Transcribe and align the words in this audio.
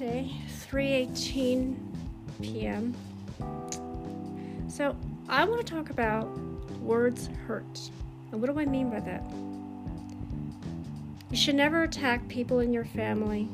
Friday, 0.00 0.32
3:18 0.70 1.76
p.m. 2.40 2.94
So, 4.66 4.96
I 5.28 5.44
want 5.44 5.66
to 5.66 5.74
talk 5.74 5.90
about 5.90 6.26
words 6.80 7.28
hurt. 7.46 7.90
And 8.32 8.40
what 8.40 8.50
do 8.50 8.58
I 8.58 8.64
mean 8.64 8.88
by 8.88 9.00
that? 9.00 9.22
You 11.30 11.36
should 11.36 11.54
never 11.54 11.82
attack 11.82 12.26
people 12.28 12.60
in 12.60 12.72
your 12.72 12.86
family, 12.86 13.46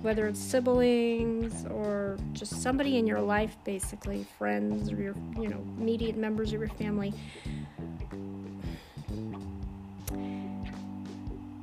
whether 0.00 0.26
it's 0.28 0.40
siblings 0.40 1.66
or 1.66 2.16
just 2.32 2.62
somebody 2.62 2.96
in 2.96 3.06
your 3.06 3.20
life 3.20 3.54
basically, 3.62 4.24
friends 4.38 4.90
or 4.90 4.96
your, 4.96 5.14
you 5.38 5.48
know, 5.48 5.62
immediate 5.76 6.16
members 6.16 6.54
of 6.54 6.60
your 6.60 6.70
family. 6.70 7.12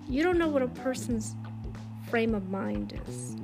You 0.07 0.21
don't 0.21 0.37
know 0.37 0.49
what 0.49 0.61
a 0.61 0.67
person's 0.67 1.33
frame 2.11 2.35
of 2.35 2.51
mind 2.51 3.01
is. 3.07 3.35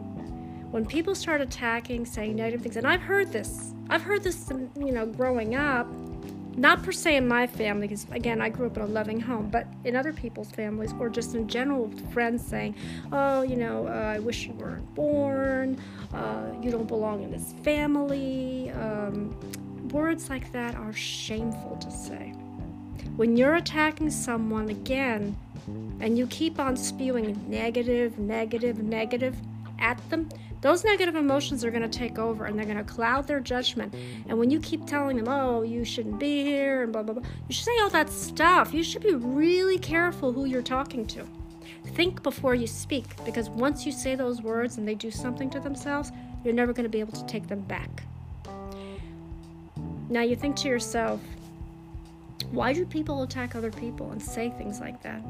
When 0.74 0.88
people 0.88 1.14
start 1.14 1.40
attacking, 1.40 2.04
saying 2.04 2.36
negative 2.36 2.64
things, 2.64 2.78
and 2.78 2.88
I've 2.88 3.04
heard 3.04 3.32
this, 3.32 3.76
I've 3.92 4.02
heard 4.02 4.24
this, 4.24 4.50
you 4.76 4.92
know, 4.92 5.06
growing 5.06 5.54
up, 5.54 5.86
not 6.58 6.82
per 6.82 6.92
se 6.92 7.16
in 7.16 7.28
my 7.28 7.46
family, 7.46 7.88
because 7.88 8.08
again, 8.10 8.42
I 8.42 8.50
grew 8.50 8.66
up 8.66 8.78
in 8.78 8.82
a 8.82 8.88
loving 8.88 9.20
home, 9.20 9.52
but 9.52 9.68
in 9.84 9.96
other 9.96 10.12
people's 10.12 10.50
families, 10.50 10.92
or 11.00 11.10
just 11.10 11.36
in 11.36 11.48
general, 11.48 11.92
friends 12.12 12.44
saying, 12.44 12.74
Oh, 13.12 13.44
you 13.44 13.56
know, 13.56 13.88
uh, 13.88 14.16
I 14.16 14.18
wish 14.18 14.48
you 14.48 14.54
weren't 14.54 14.96
born, 14.96 15.80
uh, 16.12 16.48
you 16.60 16.72
don't 16.72 16.88
belong 16.88 17.22
in 17.22 17.30
this 17.30 17.54
family. 17.64 18.72
Um, 18.72 19.38
words 19.90 20.28
like 20.32 20.52
that 20.54 20.74
are 20.74 20.92
shameful 20.92 21.78
to 21.82 21.92
say. 21.92 22.30
When 23.16 23.38
you're 23.38 23.58
attacking 23.58 24.10
someone 24.10 24.70
again, 24.70 25.38
and 26.00 26.18
you 26.18 26.26
keep 26.26 26.60
on 26.60 26.76
spewing 26.76 27.40
negative, 27.48 28.18
negative, 28.18 28.80
negative 28.80 29.36
at 29.84 30.10
them, 30.10 30.30
those 30.62 30.84
negative 30.86 31.16
emotions 31.16 31.66
are 31.66 31.70
going 31.70 31.84
to 31.84 32.00
take 32.00 32.18
over 32.18 32.46
and 32.46 32.58
they're 32.58 32.66
going 32.66 32.78
to 32.78 32.84
cloud 32.84 33.28
their 33.28 33.42
judgment. 33.42 33.94
And 34.28 34.40
when 34.40 34.50
you 34.50 34.60
keep 34.62 34.88
telling 34.88 35.18
them, 35.18 35.28
oh, 35.28 35.62
you 35.62 35.84
shouldn't 35.84 36.20
be 36.20 36.44
here 36.44 36.84
and 36.84 36.94
blah, 36.94 37.04
blah, 37.04 37.16
blah, 37.16 37.24
you 37.48 37.54
should 37.54 37.66
say 37.66 37.78
all 37.82 37.90
that 37.90 38.10
stuff. 38.10 38.74
You 38.74 38.82
should 38.82 39.04
be 39.04 39.14
really 39.14 39.78
careful 39.78 40.32
who 40.32 40.46
you're 40.46 40.62
talking 40.62 41.06
to. 41.08 41.28
Think 41.88 42.24
before 42.24 42.56
you 42.56 42.66
speak 42.66 43.06
because 43.26 43.50
once 43.50 43.86
you 43.86 43.92
say 43.92 44.16
those 44.16 44.42
words 44.42 44.78
and 44.78 44.88
they 44.88 44.96
do 44.96 45.12
something 45.12 45.50
to 45.50 45.60
themselves, 45.60 46.12
you're 46.44 46.54
never 46.54 46.72
going 46.72 46.86
to 46.86 46.90
be 46.90 47.02
able 47.02 47.14
to 47.14 47.26
take 47.26 47.48
them 47.48 47.60
back. 47.62 48.04
Now 50.10 50.22
you 50.22 50.38
think 50.38 50.56
to 50.58 50.70
yourself, 50.70 51.20
why 52.52 52.72
do 52.72 52.86
people 52.86 53.24
attack 53.24 53.56
other 53.56 53.72
people 53.72 54.12
and 54.12 54.22
say 54.22 54.50
things 54.52 54.80
like 54.80 55.02
that? 55.04 55.22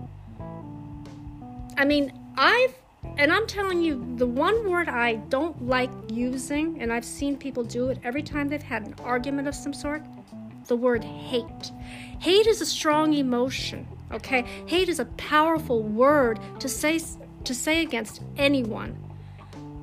I 1.77 1.85
mean, 1.85 2.13
I've, 2.37 2.75
and 3.17 3.31
I'm 3.31 3.45
telling 3.45 3.81
you, 3.81 4.03
the 4.17 4.25
one 4.25 4.69
word 4.69 4.89
I 4.89 5.15
don't 5.15 5.67
like 5.67 5.91
using, 6.09 6.81
and 6.81 6.91
I've 6.91 7.05
seen 7.05 7.37
people 7.37 7.63
do 7.63 7.89
it 7.89 7.99
every 8.03 8.23
time 8.23 8.47
they've 8.47 8.61
had 8.61 8.87
an 8.87 8.95
argument 9.03 9.47
of 9.47 9.53
some 9.55 9.73
sort, 9.73 10.03
the 10.67 10.75
word 10.75 11.03
hate. 11.03 11.71
Hate 12.19 12.47
is 12.47 12.61
a 12.61 12.65
strong 12.65 13.13
emotion, 13.13 13.87
okay? 14.11 14.43
Hate 14.65 14.89
is 14.89 14.99
a 14.99 15.05
powerful 15.05 15.83
word 15.83 16.39
to 16.59 16.69
say 16.69 16.99
to 17.43 17.53
say 17.53 17.81
against 17.81 18.21
anyone. 18.37 18.91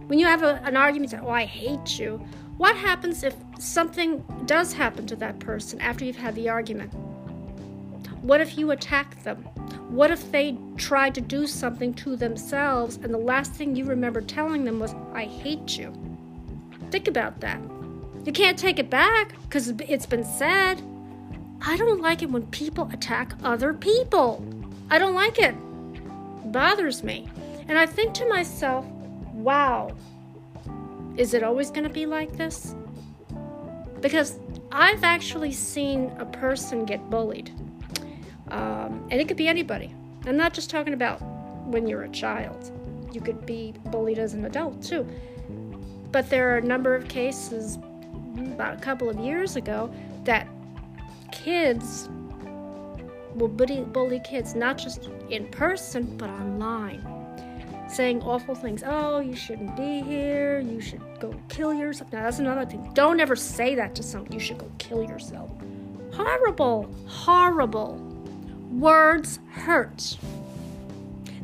When 0.07 0.19
you 0.19 0.27
have 0.27 0.43
a, 0.43 0.61
an 0.65 0.77
argument, 0.77 1.11
say, 1.11 1.19
"Oh, 1.23 1.29
I 1.29 1.45
hate 1.45 1.99
you," 1.99 2.17
what 2.57 2.75
happens 2.75 3.23
if 3.23 3.37
something 3.59 4.25
does 4.47 4.73
happen 4.73 5.07
to 5.07 5.17
that 5.17 5.39
person 5.39 5.81
after 5.81 6.05
you've 6.05 6.17
had 6.17 6.35
the 6.35 6.49
argument? 6.49 6.93
What 8.23 8.41
if 8.41 8.59
you 8.59 8.71
attack 8.71 9.23
them? 9.23 9.47
What 9.91 10.13
if 10.13 10.31
they 10.31 10.57
tried 10.77 11.17
to 11.17 11.21
do 11.21 11.49
something 11.49 11.93
to 11.95 12.15
themselves 12.15 12.97
and 13.03 13.13
the 13.13 13.19
last 13.19 13.53
thing 13.53 13.75
you 13.75 13.85
remember 13.85 14.21
telling 14.21 14.65
them 14.65 14.79
was, 14.79 14.95
I 15.13 15.25
hate 15.25 15.77
you? 15.77 15.93
Think 16.93 17.09
about 17.09 17.41
that. 17.41 17.61
You 18.25 18.33
can't 18.33 18.57
take 18.57 18.79
it 18.79 18.89
back 18.89 19.35
because 19.43 19.69
it's 19.69 20.07
been 20.07 20.23
said. 20.23 20.81
I 21.61 21.77
don't 21.77 22.01
like 22.01 22.23
it 22.23 22.31
when 22.31 22.47
people 22.47 22.89
attack 22.93 23.35
other 23.43 23.75
people. 23.75 24.45
I 24.91 24.99
don't 24.99 25.15
like 25.15 25.41
it. 25.41 25.57
it 25.97 26.53
bothers 26.53 27.03
me. 27.03 27.29
And 27.67 27.77
I 27.77 27.85
think 27.85 28.15
to 28.15 28.29
myself, 28.29 28.87
wow, 29.33 29.91
is 31.17 31.35
it 31.35 31.43
always 31.43 31.71
going 31.73 31.85
to 31.85 31.91
be 31.91 32.07
like 32.07 32.37
this? 32.37 32.77
Because 34.01 34.39
I've 34.71 35.03
actually 35.03 35.53
seen 35.53 36.13
a 36.19 36.27
person 36.27 36.85
get 36.85 37.11
bullied. 37.11 37.53
Um, 38.51 39.07
and 39.11 39.21
it 39.21 39.29
could 39.29 39.37
be 39.37 39.49
anybody. 39.49 39.95
I'm 40.27 40.37
not 40.37 40.53
just 40.53 40.71
talking 40.71 40.93
about 40.93 41.21
when 41.67 41.87
you're 41.87 42.03
a 42.03 42.09
child, 42.11 42.73
you 43.13 43.21
could 43.21 43.47
be 43.47 43.75
bullied 43.87 44.19
as 44.19 44.35
an 44.35 44.45
adult 44.45 44.83
too. 44.83 45.07
But 46.13 46.29
there 46.29 46.55
are 46.55 46.59
a 46.59 46.63
number 46.63 46.95
of 46.95 47.09
cases 47.09 47.79
about 48.37 48.75
a 48.75 48.81
couple 48.81 49.09
of 49.09 49.19
years 49.19 49.57
ago 49.57 49.93
that 50.25 50.49
kids 51.33 52.09
will 53.35 53.49
bully, 53.49 53.83
bully 53.83 54.21
kids, 54.21 54.55
not 54.55 54.77
just 54.79 55.09
in 55.31 55.47
person, 55.49 56.17
but 56.17 56.29
online. 56.29 57.07
Saying 57.89 58.23
awful 58.23 58.55
things. 58.55 58.83
Oh, 58.87 59.19
you 59.19 59.35
shouldn't 59.35 59.77
be 59.77 60.01
here. 60.01 60.61
You 60.61 60.81
should 60.81 61.03
go 61.19 61.35
kill 61.49 61.75
yourself. 61.75 62.13
Now, 62.13 62.23
that's 62.23 62.39
another 62.39 62.65
thing. 62.65 62.89
Don't 62.95 63.19
ever 63.19 63.35
say 63.35 63.75
that 63.75 63.95
to 63.97 64.03
someone. 64.03 64.31
You 64.31 64.39
should 64.39 64.59
go 64.59 64.71
kill 64.79 65.03
yourself. 65.03 65.51
Horrible. 66.13 66.93
Horrible. 67.07 68.10
Words 68.71 69.41
hurt. 69.51 70.17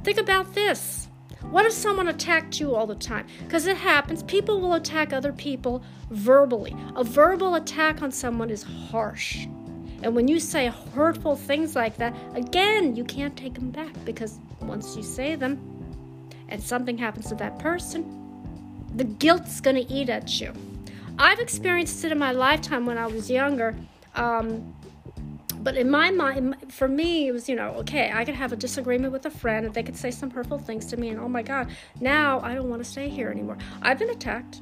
Think 0.04 0.18
about 0.18 0.54
this. 0.54 1.08
What 1.50 1.66
if 1.66 1.72
someone 1.72 2.08
attacked 2.08 2.60
you 2.60 2.74
all 2.74 2.86
the 2.86 2.94
time? 2.94 3.26
Because 3.44 3.66
it 3.66 3.76
happens. 3.76 4.22
People 4.22 4.60
will 4.60 4.74
attack 4.74 5.12
other 5.12 5.32
people 5.32 5.82
verbally. 6.10 6.76
A 6.94 7.02
verbal 7.02 7.56
attack 7.56 8.00
on 8.02 8.12
someone 8.12 8.50
is 8.50 8.62
harsh. 8.62 9.46
And 10.02 10.14
when 10.14 10.28
you 10.28 10.38
say 10.38 10.68
hurtful 10.94 11.34
things 11.34 11.74
like 11.74 11.96
that, 11.96 12.14
again, 12.34 12.94
you 12.94 13.02
can't 13.02 13.36
take 13.36 13.54
them 13.54 13.70
back 13.70 13.92
because 14.04 14.38
once 14.60 14.96
you 14.96 15.02
say 15.02 15.34
them 15.34 15.58
and 16.48 16.62
something 16.62 16.96
happens 16.96 17.26
to 17.28 17.34
that 17.36 17.58
person, 17.58 18.04
the 18.94 19.04
guilt's 19.04 19.60
going 19.60 19.76
to 19.76 19.92
eat 19.92 20.08
at 20.08 20.40
you. 20.40 20.52
I've 21.18 21.40
experienced 21.40 22.04
it 22.04 22.12
in 22.12 22.18
my 22.18 22.30
lifetime 22.30 22.86
when 22.86 22.98
I 22.98 23.06
was 23.06 23.28
younger. 23.28 23.74
Um, 24.14 24.75
but 25.66 25.76
in 25.76 25.90
my 25.90 26.12
mind, 26.12 26.54
for 26.68 26.86
me, 26.86 27.26
it 27.26 27.32
was, 27.32 27.48
you 27.48 27.56
know, 27.56 27.70
okay, 27.70 28.12
I 28.14 28.24
could 28.24 28.36
have 28.36 28.52
a 28.52 28.56
disagreement 28.56 29.12
with 29.12 29.26
a 29.26 29.30
friend 29.30 29.66
and 29.66 29.74
they 29.74 29.82
could 29.82 29.96
say 29.96 30.12
some 30.12 30.30
hurtful 30.30 30.58
things 30.58 30.86
to 30.86 30.96
me, 30.96 31.08
and 31.08 31.18
oh 31.18 31.28
my 31.28 31.42
God, 31.42 31.66
now 31.98 32.38
I 32.44 32.54
don't 32.54 32.68
want 32.68 32.84
to 32.84 32.88
stay 32.88 33.08
here 33.08 33.30
anymore. 33.30 33.58
I've 33.82 33.98
been 33.98 34.10
attacked. 34.10 34.60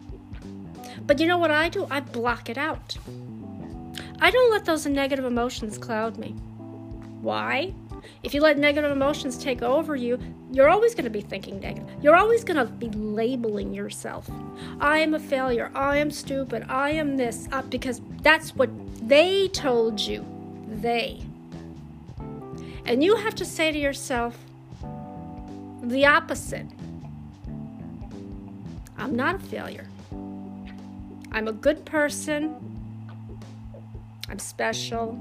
But 1.03 1.21
you 1.21 1.27
know 1.27 1.37
what 1.37 1.51
I 1.51 1.69
do? 1.69 1.87
I 1.91 2.01
block 2.01 2.49
it 2.49 2.57
out. 2.57 2.97
I 4.23 4.31
don't 4.31 4.51
let 4.51 4.65
those 4.65 4.87
negative 4.87 5.27
emotions 5.27 5.77
cloud 5.77 6.17
me. 6.17 6.31
Why? 7.21 7.75
If 8.23 8.33
you 8.33 8.41
let 8.41 8.57
negative 8.57 8.91
emotions 8.91 9.37
take 9.37 9.61
over 9.61 9.95
you, 9.95 10.19
you're 10.53 10.71
always 10.71 10.95
going 10.95 11.05
to 11.05 11.11
be 11.11 11.21
thinking 11.21 11.61
negative. 11.61 11.87
You're 12.01 12.17
always 12.17 12.45
going 12.45 12.57
to 12.57 12.65
be 12.65 12.89
labeling 12.89 13.75
yourself. 13.75 14.31
I 14.81 15.01
am 15.01 15.13
a 15.13 15.21
failure. 15.21 15.71
I 15.75 15.99
am 15.99 16.11
stupid. 16.11 16.65
I 16.71 16.93
am 16.93 17.19
this. 17.19 17.47
Uh, 17.53 17.61
because 17.61 18.01
that's 18.23 18.57
what 18.57 18.71
they 19.07 19.49
told 19.49 20.01
you 20.01 20.25
they. 20.75 21.23
And 22.87 23.03
you 23.03 23.17
have 23.17 23.35
to 23.37 23.45
say 23.45 23.73
to 23.73 23.79
yourself 23.79 24.37
the 25.83 26.07
opposite 26.07 26.67
I'm 28.97 29.17
not 29.17 29.37
a 29.37 29.39
failure. 29.39 29.89
I'm 31.33 31.49
a 31.49 31.53
good 31.53 31.85
person. 31.85 32.55
I'm 34.29 34.39
special. 34.39 35.19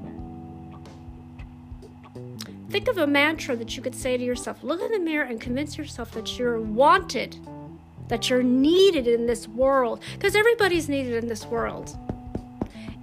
Think 2.69 2.88
of 2.88 2.98
a 2.98 3.07
mantra 3.07 3.56
that 3.56 3.75
you 3.75 3.81
could 3.81 3.95
say 3.95 4.16
to 4.18 4.24
yourself. 4.24 4.63
Look 4.63 4.81
in 4.81 4.92
the 4.92 5.00
mirror 5.00 5.25
and 5.25 5.42
convince 5.42 5.78
yourself 5.78 6.12
that 6.12 6.38
you're 6.38 6.62
wanted, 6.62 7.38
that 8.07 8.30
you're 8.30 8.44
needed 8.44 9.07
in 9.07 9.25
this 9.25 9.48
world. 9.48 10.01
Because 10.13 10.36
everybody's 10.36 10.88
needed 10.88 11.24
in 11.24 11.28
this 11.28 11.45
world. 11.45 11.98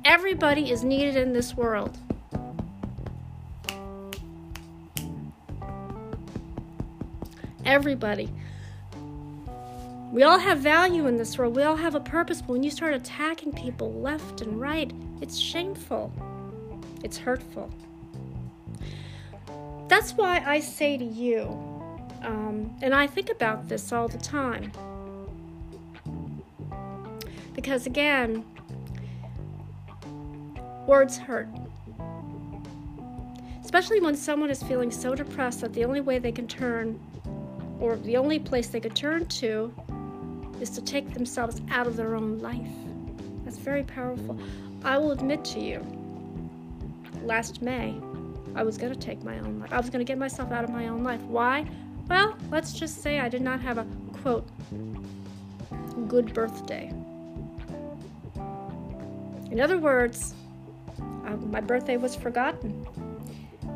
Everybody 0.04 0.70
is 0.70 0.82
needed 0.84 1.16
in 1.16 1.32
this 1.32 1.54
world. 1.54 1.98
Everybody. 7.70 8.28
We 10.10 10.24
all 10.24 10.40
have 10.40 10.58
value 10.58 11.06
in 11.06 11.16
this 11.16 11.38
world. 11.38 11.54
We 11.54 11.62
all 11.62 11.76
have 11.76 11.94
a 11.94 12.00
purpose. 12.00 12.40
But 12.40 12.50
when 12.50 12.64
you 12.64 12.70
start 12.70 12.94
attacking 12.94 13.52
people 13.52 13.92
left 13.92 14.40
and 14.40 14.60
right, 14.60 14.92
it's 15.20 15.38
shameful. 15.38 16.12
It's 17.04 17.16
hurtful. 17.16 17.70
That's 19.86 20.12
why 20.12 20.42
I 20.44 20.58
say 20.58 20.98
to 20.98 21.04
you, 21.04 21.42
um, 22.22 22.76
and 22.82 22.92
I 22.92 23.06
think 23.06 23.30
about 23.30 23.68
this 23.68 23.92
all 23.92 24.08
the 24.08 24.18
time. 24.18 24.72
Because 27.54 27.86
again, 27.86 28.44
words 30.88 31.18
hurt. 31.18 31.48
Especially 33.62 34.00
when 34.00 34.16
someone 34.16 34.50
is 34.50 34.60
feeling 34.60 34.90
so 34.90 35.14
depressed 35.14 35.60
that 35.60 35.72
the 35.72 35.84
only 35.84 36.00
way 36.00 36.18
they 36.18 36.32
can 36.32 36.48
turn 36.48 36.98
or 37.80 37.96
the 37.96 38.16
only 38.16 38.38
place 38.38 38.68
they 38.68 38.80
could 38.80 38.94
turn 38.94 39.26
to 39.26 39.72
is 40.60 40.70
to 40.70 40.82
take 40.82 41.14
themselves 41.14 41.60
out 41.70 41.86
of 41.86 41.96
their 41.96 42.14
own 42.14 42.38
life. 42.38 42.70
That's 43.44 43.56
very 43.56 43.82
powerful. 43.82 44.38
I 44.84 44.98
will 44.98 45.12
admit 45.12 45.44
to 45.46 45.60
you, 45.60 45.84
last 47.22 47.62
May, 47.62 47.98
I 48.54 48.62
was 48.62 48.76
going 48.76 48.92
to 48.92 48.98
take 48.98 49.22
my 49.22 49.38
own 49.38 49.60
life. 49.60 49.72
I 49.72 49.78
was 49.78 49.90
going 49.90 50.04
to 50.04 50.10
get 50.10 50.18
myself 50.18 50.52
out 50.52 50.64
of 50.64 50.70
my 50.70 50.88
own 50.88 51.02
life. 51.02 51.20
Why? 51.22 51.66
Well, 52.08 52.36
let's 52.50 52.72
just 52.72 53.02
say 53.02 53.20
I 53.20 53.28
did 53.28 53.42
not 53.42 53.60
have 53.60 53.78
a 53.78 53.86
quote, 54.22 54.46
good 56.08 56.34
birthday. 56.34 56.92
In 59.50 59.60
other 59.60 59.78
words, 59.78 60.34
my 61.50 61.60
birthday 61.60 61.96
was 61.96 62.14
forgotten. 62.14 62.86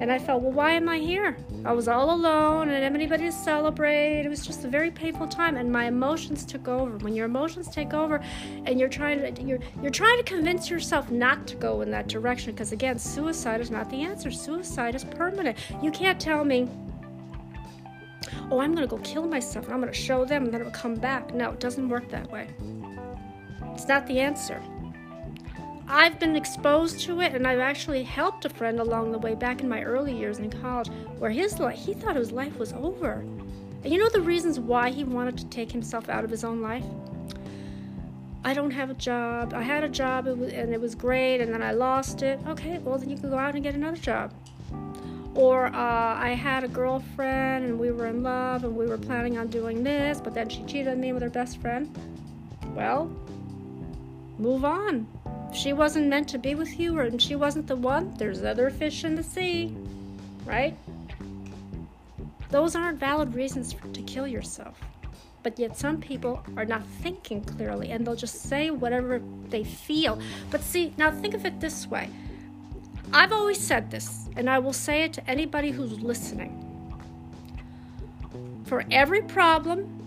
And 0.00 0.11
I 0.11 0.19
felt, 0.19 0.43
well, 0.43 0.52
why 0.52 0.73
am 0.73 0.88
I 0.88 0.99
here? 0.99 1.37
I 1.64 1.73
was 1.73 1.88
all 1.88 2.12
alone 2.12 2.69
and 2.69 2.85
anybody 2.85 3.25
to 3.25 3.32
celebrate. 3.32 4.26
It 4.26 4.29
was 4.29 4.44
just 4.44 4.64
a 4.64 4.69
very 4.69 4.91
painful 4.91 5.29
time, 5.29 5.56
and 5.56 5.70
my 5.70 5.87
emotions 5.87 6.44
took 6.44 6.69
over. 6.69 6.99
When 6.99 7.14
your 7.14 7.26
emotions 7.26 7.69
take 7.69 7.94
over, 7.94 8.20
and 8.67 8.79
you're 8.79 8.88
trying 8.88 9.35
to 9.35 9.43
you're 9.43 9.61
you're 9.81 9.91
trying 9.91 10.19
to 10.19 10.25
convince 10.25 10.69
yourself 10.69 11.11
not 11.11 11.46
to 11.46 11.56
go 11.56 11.81
in 11.81 11.91
that 11.93 12.08
direction, 12.08 12.52
because 12.52 12.73
again, 12.73 12.99
suicide 12.99 13.61
is 13.61 13.70
not 13.70 13.88
the 13.88 14.02
answer. 14.02 14.31
Suicide 14.31 14.94
is 14.94 15.05
permanent. 15.05 15.56
You 15.82 15.91
can't 15.91 16.20
tell 16.20 16.44
me, 16.44 16.69
oh, 18.50 18.58
I'm 18.58 18.75
gonna 18.75 18.87
go 18.87 18.99
kill 18.99 19.26
myself. 19.26 19.70
I'm 19.70 19.81
gonna 19.81 19.93
show 19.93 20.25
them, 20.25 20.44
and 20.44 20.52
then 20.52 20.61
it'll 20.61 20.73
come 20.73 20.97
back. 20.97 21.32
No, 21.32 21.52
it 21.52 21.61
doesn't 21.61 21.88
work 21.88 22.11
that 22.11 22.31
way. 22.31 22.49
It's 23.75 23.88
not 23.88 24.06
the 24.06 24.20
answer. 24.20 24.61
I've 25.86 26.19
been 26.19 26.34
exposed 26.34 27.00
to 27.00 27.20
it, 27.20 27.34
and 27.34 27.46
I've 27.46 27.58
actually 27.58 28.04
helped 28.04 28.46
a 28.46 28.48
friend 28.48 28.81
along 28.81 29.12
the 29.12 29.19
way 29.19 29.34
back 29.34 29.60
in 29.60 29.69
my 29.69 29.82
early 29.82 30.16
years 30.16 30.38
in 30.38 30.50
college, 30.50 30.88
where 31.19 31.31
his 31.31 31.58
life, 31.58 31.78
he 31.78 31.92
thought 31.92 32.16
his 32.16 32.32
life 32.32 32.58
was 32.58 32.72
over. 32.72 33.25
And 33.82 33.92
you 33.92 33.98
know 33.98 34.08
the 34.08 34.22
reasons 34.22 34.58
why 34.58 34.90
he 34.90 35.04
wanted 35.04 35.36
to 35.38 35.46
take 35.46 35.70
himself 35.70 36.08
out 36.08 36.25
of 36.25 36.31
his 36.31 36.42
own 36.42 36.62
life? 36.62 36.84
I 38.46 38.54
don't 38.54 38.70
have 38.70 38.88
a 38.88 38.94
job. 38.94 39.52
I 39.54 39.62
had 39.62 39.84
a 39.84 39.88
job 39.88 40.26
and 40.26 40.72
it 40.72 40.81
was 40.81 40.94
great, 40.94 41.42
and 41.42 41.52
then 41.52 41.62
I 41.62 41.72
lost 41.72 42.22
it. 42.22 42.40
Okay, 42.48 42.78
well, 42.78 42.96
then 42.96 43.10
you 43.10 43.19
can 43.19 43.30
go 43.30 43.37
out 43.37 43.54
and 43.54 43.62
get 43.62 43.75
another 43.75 43.98
job. 43.98 44.32
Or 45.34 45.66
uh, 45.66 45.72
I 45.75 46.30
had 46.30 46.64
a 46.64 46.69
girlfriend 46.69 47.66
and 47.66 47.78
we 47.78 47.90
were 47.90 48.06
in 48.06 48.22
love 48.22 48.64
and 48.64 48.75
we 48.75 48.87
were 48.87 48.98
planning 48.98 49.37
on 49.37 49.48
doing 49.48 49.82
this, 49.82 50.20
but 50.20 50.32
then 50.32 50.48
she 50.48 50.62
cheated 50.62 50.88
on 50.88 51.00
me 51.00 51.12
with 51.12 51.22
her 51.22 51.30
best 51.30 51.60
friend. 51.60 51.94
Well, 52.75 53.10
move 54.38 54.64
on 54.64 55.06
she 55.56 55.72
wasn't 55.72 56.08
meant 56.08 56.28
to 56.28 56.38
be 56.38 56.54
with 56.54 56.78
you 56.78 56.98
or 56.98 57.18
she 57.18 57.36
wasn't 57.36 57.66
the 57.66 57.76
one, 57.76 58.14
there's 58.18 58.42
other 58.42 58.70
fish 58.70 59.04
in 59.04 59.14
the 59.14 59.22
sea, 59.22 59.74
right? 60.44 60.76
Those 62.50 62.76
aren't 62.76 62.98
valid 62.98 63.34
reasons 63.34 63.72
for, 63.72 63.88
to 63.88 64.02
kill 64.02 64.26
yourself. 64.26 64.78
But 65.42 65.58
yet, 65.58 65.76
some 65.76 66.00
people 66.00 66.42
are 66.56 66.64
not 66.64 66.86
thinking 67.02 67.42
clearly 67.44 67.90
and 67.90 68.06
they'll 68.06 68.16
just 68.16 68.42
say 68.42 68.70
whatever 68.70 69.20
they 69.48 69.64
feel. 69.64 70.18
But 70.50 70.62
see, 70.62 70.94
now 70.96 71.10
think 71.10 71.34
of 71.34 71.44
it 71.44 71.60
this 71.60 71.86
way 71.86 72.08
I've 73.12 73.32
always 73.32 73.58
said 73.58 73.90
this, 73.90 74.28
and 74.36 74.50
I 74.50 74.58
will 74.58 74.72
say 74.72 75.02
it 75.02 75.12
to 75.14 75.30
anybody 75.30 75.70
who's 75.70 76.00
listening. 76.00 76.60
For 78.64 78.84
every 78.90 79.22
problem, 79.22 80.03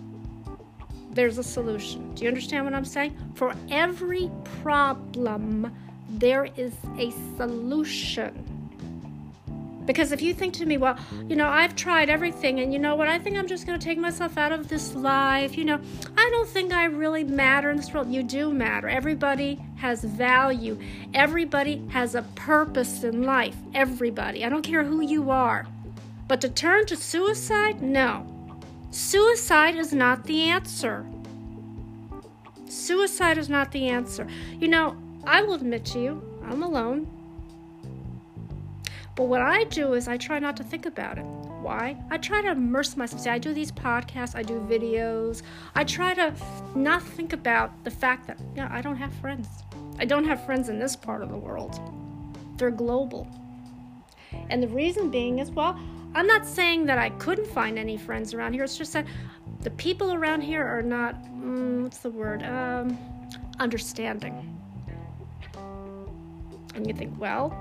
there's 1.17 1.39
a 1.39 1.43
solution. 1.43 2.13
Do 2.13 2.23
you 2.23 2.29
understand 2.29 2.63
what 2.63 2.75
I'm 2.75 2.85
saying? 2.85 3.17
For 3.33 3.55
every 3.71 4.29
problem, 4.61 5.75
there 6.09 6.45
is 6.55 6.73
a 6.99 7.11
solution. 7.35 8.53
Because 9.87 10.11
if 10.11 10.21
you 10.21 10.33
think 10.33 10.53
to 10.55 10.65
me, 10.65 10.77
well, 10.77 10.95
you 11.27 11.35
know, 11.35 11.47
I've 11.47 11.75
tried 11.75 12.09
everything, 12.09 12.59
and 12.59 12.71
you 12.71 12.77
know 12.77 12.95
what, 12.95 13.07
I 13.07 13.17
think 13.17 13.35
I'm 13.35 13.47
just 13.47 13.65
going 13.65 13.79
to 13.79 13.83
take 13.83 13.97
myself 13.97 14.37
out 14.37 14.51
of 14.51 14.67
this 14.67 14.93
life. 14.93 15.57
You 15.57 15.65
know, 15.65 15.79
I 16.15 16.29
don't 16.29 16.47
think 16.47 16.71
I 16.71 16.85
really 16.85 17.23
matter 17.23 17.71
in 17.71 17.77
this 17.77 17.91
world. 17.91 18.11
You 18.11 18.21
do 18.21 18.53
matter. 18.53 18.87
Everybody 18.87 19.59
has 19.77 20.03
value, 20.03 20.77
everybody 21.15 21.83
has 21.89 22.13
a 22.13 22.21
purpose 22.35 23.03
in 23.03 23.23
life. 23.23 23.55
Everybody. 23.73 24.45
I 24.45 24.49
don't 24.49 24.61
care 24.61 24.83
who 24.83 25.01
you 25.01 25.31
are. 25.31 25.65
But 26.27 26.41
to 26.41 26.49
turn 26.49 26.85
to 26.87 26.95
suicide, 26.95 27.81
no. 27.81 28.36
Suicide 28.97 29.75
is 29.75 29.93
not 29.93 30.23
the 30.23 30.49
answer. 30.49 31.05
Suicide 32.67 33.37
is 33.37 33.47
not 33.47 33.71
the 33.71 33.89
answer. 33.89 34.25
You 34.59 34.69
know, 34.69 34.97
I 35.23 35.43
will 35.43 35.53
admit 35.53 35.85
to 35.85 35.99
you, 35.99 36.41
I'm 36.43 36.63
alone. 36.63 37.05
But 39.15 39.25
what 39.25 39.41
I 39.43 39.65
do 39.65 39.93
is 39.93 40.07
I 40.07 40.17
try 40.17 40.39
not 40.39 40.57
to 40.57 40.63
think 40.63 40.87
about 40.87 41.19
it. 41.19 41.25
Why? 41.61 41.95
I 42.09 42.17
try 42.17 42.41
to 42.41 42.49
immerse 42.49 42.97
myself. 42.97 43.21
See, 43.21 43.29
I 43.29 43.37
do 43.37 43.53
these 43.53 43.71
podcasts, 43.71 44.35
I 44.35 44.41
do 44.41 44.59
videos. 44.61 45.43
I 45.75 45.83
try 45.83 46.15
to 46.15 46.33
not 46.73 47.03
think 47.03 47.33
about 47.33 47.83
the 47.83 47.91
fact 47.91 48.25
that, 48.25 48.39
yeah, 48.55 48.67
I 48.71 48.81
don't 48.81 48.97
have 48.97 49.13
friends. 49.13 49.47
I 49.99 50.05
don't 50.05 50.25
have 50.25 50.43
friends 50.43 50.69
in 50.69 50.79
this 50.79 50.95
part 50.95 51.21
of 51.21 51.29
the 51.29 51.37
world. 51.37 51.79
They're 52.57 52.71
global. 52.71 53.27
And 54.49 54.63
the 54.63 54.69
reason 54.69 55.11
being 55.11 55.37
is, 55.37 55.51
well, 55.51 55.79
I'm 56.17 56.25
not 56.25 56.47
saying 56.47 56.87
that 56.87 56.97
I 56.97 57.11
couldn't 57.11 57.45
find 57.45 57.77
any 57.77 57.95
friends 57.95 58.33
around 58.33 58.53
here. 58.53 58.63
It's 58.63 58.75
just 58.75 58.91
that 58.93 59.05
the 59.59 59.69
people 59.69 60.15
around 60.15 60.41
here 60.41 60.65
are 60.65 60.81
not, 60.81 61.13
mm, 61.25 61.83
what's 61.83 61.99
the 61.99 62.09
word, 62.09 62.41
um, 62.41 62.97
understanding. 63.59 64.57
And 66.73 66.87
you 66.87 66.93
think, 66.95 67.13
well, 67.19 67.55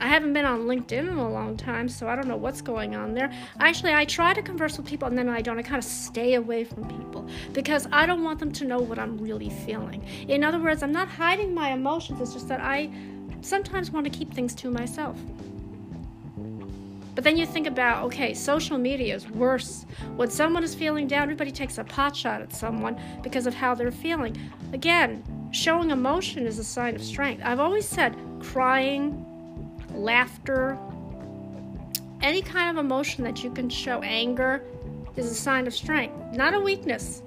I 0.00 0.06
haven't 0.06 0.34
been 0.34 0.44
on 0.44 0.66
LinkedIn 0.66 1.10
in 1.10 1.18
a 1.18 1.28
long 1.28 1.56
time, 1.56 1.88
so 1.88 2.06
I 2.06 2.14
don't 2.14 2.28
know 2.28 2.36
what's 2.36 2.60
going 2.60 2.94
on 2.94 3.12
there. 3.12 3.32
Actually, 3.58 3.92
I 3.92 4.04
try 4.04 4.32
to 4.34 4.40
converse 4.40 4.76
with 4.76 4.86
people 4.86 5.08
and 5.08 5.18
then 5.18 5.28
I 5.28 5.40
don't. 5.40 5.58
I 5.58 5.62
kind 5.62 5.78
of 5.78 5.84
stay 5.84 6.34
away 6.34 6.62
from 6.62 6.84
people 6.84 7.26
because 7.54 7.88
I 7.90 8.06
don't 8.06 8.22
want 8.22 8.38
them 8.38 8.52
to 8.52 8.66
know 8.66 8.78
what 8.78 9.00
I'm 9.00 9.18
really 9.18 9.50
feeling. 9.50 10.04
In 10.28 10.44
other 10.44 10.60
words, 10.60 10.84
I'm 10.84 10.92
not 10.92 11.08
hiding 11.08 11.54
my 11.54 11.72
emotions, 11.72 12.20
it's 12.20 12.34
just 12.34 12.46
that 12.46 12.60
I 12.60 12.88
sometimes 13.40 13.90
want 13.90 14.04
to 14.04 14.16
keep 14.16 14.32
things 14.32 14.54
to 14.54 14.70
myself. 14.70 15.16
But 17.18 17.24
then 17.24 17.36
you 17.36 17.46
think 17.46 17.66
about 17.66 18.04
okay, 18.04 18.32
social 18.32 18.78
media 18.78 19.12
is 19.12 19.28
worse. 19.28 19.86
When 20.14 20.30
someone 20.30 20.62
is 20.62 20.72
feeling 20.72 21.08
down, 21.08 21.24
everybody 21.24 21.50
takes 21.50 21.76
a 21.76 21.82
pot 21.82 22.14
shot 22.14 22.40
at 22.40 22.52
someone 22.52 22.96
because 23.24 23.48
of 23.48 23.54
how 23.54 23.74
they're 23.74 23.90
feeling. 23.90 24.36
Again, 24.72 25.24
showing 25.50 25.90
emotion 25.90 26.46
is 26.46 26.60
a 26.60 26.62
sign 26.62 26.94
of 26.94 27.02
strength. 27.02 27.42
I've 27.44 27.58
always 27.58 27.88
said 27.88 28.14
crying, 28.40 29.26
laughter, 29.92 30.78
any 32.22 32.40
kind 32.40 32.78
of 32.78 32.84
emotion 32.84 33.24
that 33.24 33.42
you 33.42 33.50
can 33.50 33.68
show, 33.68 34.00
anger, 34.02 34.62
is 35.16 35.28
a 35.28 35.34
sign 35.34 35.66
of 35.66 35.74
strength, 35.74 36.14
not 36.36 36.54
a 36.54 36.60
weakness. 36.60 37.24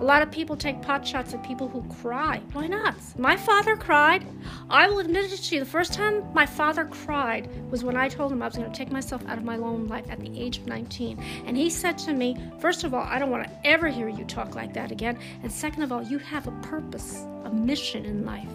A 0.00 0.04
lot 0.04 0.22
of 0.22 0.30
people 0.32 0.56
take 0.56 0.82
pot 0.82 1.06
shots 1.06 1.34
at 1.34 1.44
people 1.44 1.68
who 1.68 1.82
cry. 2.02 2.40
Why 2.52 2.66
not? 2.66 2.96
My 3.16 3.36
father 3.36 3.76
cried. 3.76 4.26
I 4.68 4.88
will 4.88 4.98
admit 4.98 5.32
it 5.32 5.36
to 5.36 5.54
you. 5.54 5.60
The 5.60 5.70
first 5.70 5.92
time 5.92 6.24
my 6.34 6.46
father 6.46 6.84
cried 6.84 7.48
was 7.70 7.84
when 7.84 7.96
I 7.96 8.08
told 8.08 8.32
him 8.32 8.42
I 8.42 8.46
was 8.46 8.56
going 8.56 8.70
to 8.70 8.76
take 8.76 8.90
myself 8.90 9.24
out 9.26 9.38
of 9.38 9.44
my 9.44 9.56
own 9.56 9.86
life 9.86 10.06
at 10.10 10.18
the 10.18 10.40
age 10.40 10.58
of 10.58 10.66
19. 10.66 11.22
And 11.46 11.56
he 11.56 11.70
said 11.70 11.96
to 11.98 12.12
me, 12.12 12.36
first 12.58 12.82
of 12.82 12.92
all, 12.92 13.02
I 13.02 13.20
don't 13.20 13.30
want 13.30 13.44
to 13.44 13.66
ever 13.66 13.86
hear 13.86 14.08
you 14.08 14.24
talk 14.24 14.56
like 14.56 14.74
that 14.74 14.90
again. 14.90 15.16
And 15.44 15.52
second 15.52 15.84
of 15.84 15.92
all, 15.92 16.02
you 16.02 16.18
have 16.18 16.48
a 16.48 16.52
purpose, 16.62 17.24
a 17.44 17.50
mission 17.50 18.04
in 18.04 18.24
life. 18.24 18.48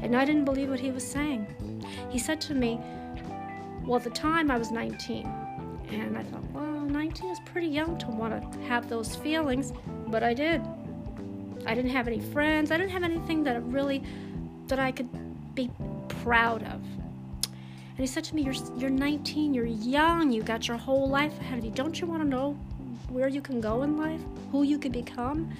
And 0.00 0.16
I 0.16 0.24
didn't 0.24 0.44
believe 0.44 0.68
what 0.68 0.80
he 0.80 0.90
was 0.90 1.06
saying. 1.06 1.46
He 2.10 2.18
said 2.18 2.40
to 2.42 2.54
me, 2.54 2.80
well, 3.84 3.98
at 3.98 4.04
the 4.04 4.10
time 4.10 4.50
I 4.50 4.58
was 4.58 4.72
19. 4.72 5.26
And 5.90 6.18
I 6.18 6.24
thought, 6.24 6.42
well, 6.52 6.80
19 6.80 7.30
is 7.30 7.38
pretty 7.44 7.68
young 7.68 7.98
to 7.98 8.08
want 8.08 8.52
to 8.52 8.58
have 8.62 8.88
those 8.88 9.14
feelings, 9.14 9.72
but 10.12 10.22
I 10.22 10.34
did. 10.34 10.60
I 11.66 11.74
didn't 11.74 11.90
have 11.90 12.06
any 12.06 12.20
friends. 12.20 12.70
I 12.70 12.76
didn't 12.76 12.92
have 12.92 13.02
anything 13.02 13.42
that 13.44 13.60
really 13.64 14.02
that 14.68 14.78
I 14.78 14.92
could 14.92 15.08
be 15.54 15.70
proud 16.08 16.62
of. 16.62 16.80
And 17.94 17.98
he 17.98 18.06
said 18.06 18.24
to 18.24 18.34
me, 18.34 18.42
"You're 18.42 18.54
you're 18.76 18.90
19. 18.90 19.54
You're 19.54 19.64
young. 19.64 20.30
You 20.30 20.42
got 20.42 20.68
your 20.68 20.76
whole 20.76 21.08
life 21.08 21.38
ahead 21.40 21.58
of 21.58 21.64
you. 21.64 21.70
Don't 21.70 22.00
you 22.00 22.06
want 22.06 22.22
to 22.22 22.28
know 22.28 22.52
where 23.08 23.28
you 23.28 23.40
can 23.40 23.60
go 23.60 23.82
in 23.82 23.96
life? 23.96 24.20
Who 24.50 24.62
you 24.62 24.78
could 24.78 24.92
become? 24.92 25.50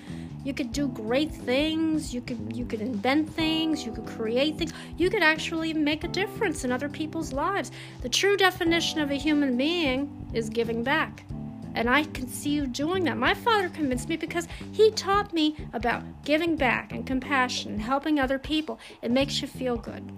You 0.44 0.52
could 0.52 0.73
do 0.73 0.88
great 0.88 1.32
things. 1.32 2.12
You 2.12 2.21
could 2.21 2.54
you 2.54 2.66
could 2.66 2.80
invent 2.80 3.30
things. 3.30 3.87
You 3.87 3.92
could 3.92 4.06
create 4.06 4.59
things. 4.59 4.73
You 4.99 5.09
could 5.09 5.23
actually 5.23 5.73
make 5.73 6.04
a 6.04 6.09
difference 6.09 6.64
in 6.64 6.73
other 6.73 6.88
people's 6.88 7.32
lives. 7.32 7.71
The 8.02 8.09
true 8.09 8.37
definition 8.37 9.00
of 9.00 9.11
a 9.11 9.14
human 9.14 9.56
being 9.56 10.00
is 10.35 10.50
giving 10.50 10.82
back. 10.82 11.25
And 11.74 11.88
I 11.88 12.04
can 12.04 12.28
see 12.28 12.50
you 12.50 12.66
doing 12.66 13.04
that. 13.04 13.16
My 13.16 13.34
father 13.34 13.68
convinced 13.68 14.08
me 14.08 14.16
because 14.16 14.46
he 14.72 14.90
taught 14.90 15.32
me 15.32 15.56
about 15.72 16.02
giving 16.24 16.56
back 16.56 16.92
and 16.92 17.06
compassion 17.06 17.72
and 17.72 17.82
helping 17.82 18.18
other 18.18 18.38
people. 18.38 18.78
It 19.00 19.10
makes 19.10 19.40
you 19.40 19.48
feel 19.48 19.76
good. 19.76 20.10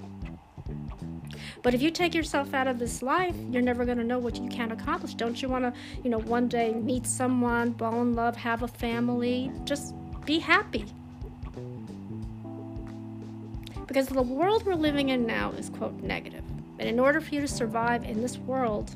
But 1.63 1.73
if 1.73 1.81
you 1.81 1.91
take 1.91 2.15
yourself 2.15 2.53
out 2.53 2.67
of 2.67 2.79
this 2.79 3.03
life, 3.03 3.35
you're 3.51 3.63
never 3.63 3.87
going 3.87 3.97
to 3.97 4.05
know 4.05 4.19
what 4.19 4.37
you 4.37 4.49
can 4.49 4.71
accomplish. 4.73 5.15
Don't 5.15 5.41
you 5.41 5.49
want 5.49 5.65
to, 5.65 5.73
you 6.03 6.11
know, 6.11 6.19
one 6.19 6.47
day 6.47 6.75
meet 6.75 7.07
someone, 7.07 7.73
fall 7.75 8.03
in 8.03 8.15
love, 8.15 8.37
have 8.37 8.63
a 8.63 8.69
family? 8.69 9.51
Just 9.65 9.95
be 10.27 10.39
happy. 10.39 10.85
Because 13.87 14.09
the 14.09 14.23
world 14.23 14.67
we're 14.67 14.75
living 14.75 15.11
in 15.11 15.27
now 15.27 15.53
is, 15.53 15.71
quote, 15.71 15.95
negative. 16.03 16.45
And 16.79 16.89
in 16.89 16.99
order 16.99 17.21
for 17.21 17.35
you 17.35 17.41
to 17.41 17.49
survive 17.49 18.05
in 18.05 18.21
this 18.21 18.37
world, 18.39 18.95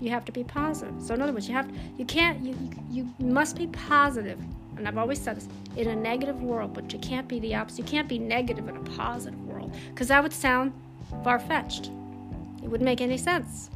you 0.00 0.10
have 0.10 0.24
to 0.26 0.32
be 0.32 0.44
positive. 0.44 0.94
So 1.02 1.14
in 1.14 1.22
other 1.22 1.32
words, 1.32 1.48
you 1.48 1.54
have 1.54 1.70
you 1.96 2.04
can't 2.04 2.40
you 2.40 2.56
you 2.90 3.08
must 3.18 3.56
be 3.56 3.66
positive. 3.68 4.38
and 4.76 4.86
I've 4.86 4.96
always 4.96 5.20
said 5.20 5.36
this, 5.36 5.48
in 5.76 5.88
a 5.88 5.96
negative 5.96 6.40
world, 6.40 6.72
but 6.72 6.92
you 6.92 7.00
can't 7.00 7.26
be 7.26 7.40
the 7.40 7.54
opposite. 7.56 7.78
You 7.78 7.84
can't 7.84 8.08
be 8.08 8.18
negative 8.18 8.68
in 8.68 8.76
a 8.76 8.82
positive 8.96 9.40
world, 9.46 9.74
because 9.90 10.08
that 10.08 10.22
would 10.22 10.32
sound 10.32 10.72
far 11.24 11.38
fetched. 11.40 11.90
It 12.62 12.68
wouldn't 12.68 12.84
make 12.84 13.00
any 13.00 13.18
sense. 13.18 13.70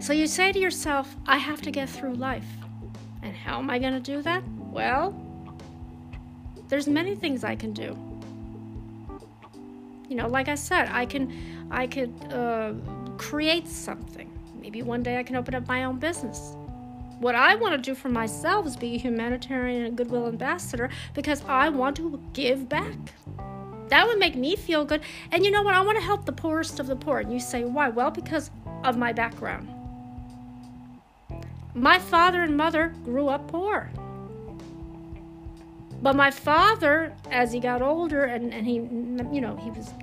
So 0.00 0.12
you 0.12 0.26
say 0.26 0.50
to 0.50 0.58
yourself, 0.58 1.14
I 1.26 1.38
have 1.38 1.62
to 1.62 1.70
get 1.70 1.88
through 1.88 2.14
life. 2.14 2.50
And 3.22 3.36
how 3.36 3.58
am 3.58 3.70
I 3.70 3.78
going 3.78 3.92
to 3.92 4.00
do 4.00 4.20
that? 4.22 4.42
Well, 4.58 5.14
there's 6.68 6.88
many 6.88 7.14
things 7.14 7.44
I 7.44 7.54
can 7.54 7.72
do. 7.72 7.96
You 10.08 10.16
know, 10.16 10.26
like 10.26 10.48
I 10.48 10.56
said, 10.56 10.88
I 10.90 11.06
can 11.06 11.32
I 11.70 11.86
could 11.86 12.12
uh, 12.32 12.72
create 13.22 13.68
something. 13.68 14.28
Maybe 14.60 14.82
one 14.82 15.02
day 15.02 15.18
I 15.18 15.22
can 15.22 15.36
open 15.36 15.54
up 15.54 15.68
my 15.68 15.84
own 15.84 15.98
business. 15.98 16.56
What 17.20 17.36
I 17.36 17.54
want 17.54 17.72
to 17.72 17.78
do 17.78 17.94
for 17.94 18.08
myself 18.08 18.66
is 18.66 18.76
be 18.76 18.96
a 18.96 18.98
humanitarian 18.98 19.84
and 19.84 19.92
a 19.92 19.96
goodwill 19.96 20.26
ambassador 20.26 20.90
because 21.14 21.42
I 21.44 21.68
want 21.68 21.96
to 21.98 22.20
give 22.32 22.68
back. 22.68 22.98
That 23.88 24.08
would 24.08 24.18
make 24.18 24.34
me 24.34 24.56
feel 24.56 24.84
good. 24.84 25.02
And 25.30 25.44
you 25.44 25.52
know 25.52 25.62
what? 25.62 25.74
I 25.74 25.82
want 25.82 25.98
to 25.98 26.04
help 26.04 26.26
the 26.26 26.32
poorest 26.32 26.80
of 26.80 26.88
the 26.88 26.96
poor. 26.96 27.20
And 27.20 27.32
you 27.32 27.38
say, 27.38 27.62
why? 27.64 27.90
Well, 27.90 28.10
because 28.10 28.50
of 28.82 28.96
my 28.96 29.12
background. 29.12 29.68
My 31.74 31.98
father 31.98 32.42
and 32.42 32.56
mother 32.56 32.92
grew 33.04 33.28
up 33.28 33.48
poor. 33.48 33.90
But 36.02 36.16
my 36.16 36.32
father, 36.32 37.14
as 37.30 37.52
he 37.52 37.60
got 37.60 37.82
older 37.82 38.24
and, 38.24 38.52
and 38.52 38.66
he, 38.66 38.74
you 38.74 39.40
know, 39.40 39.56
he 39.56 39.70
was 39.70 39.94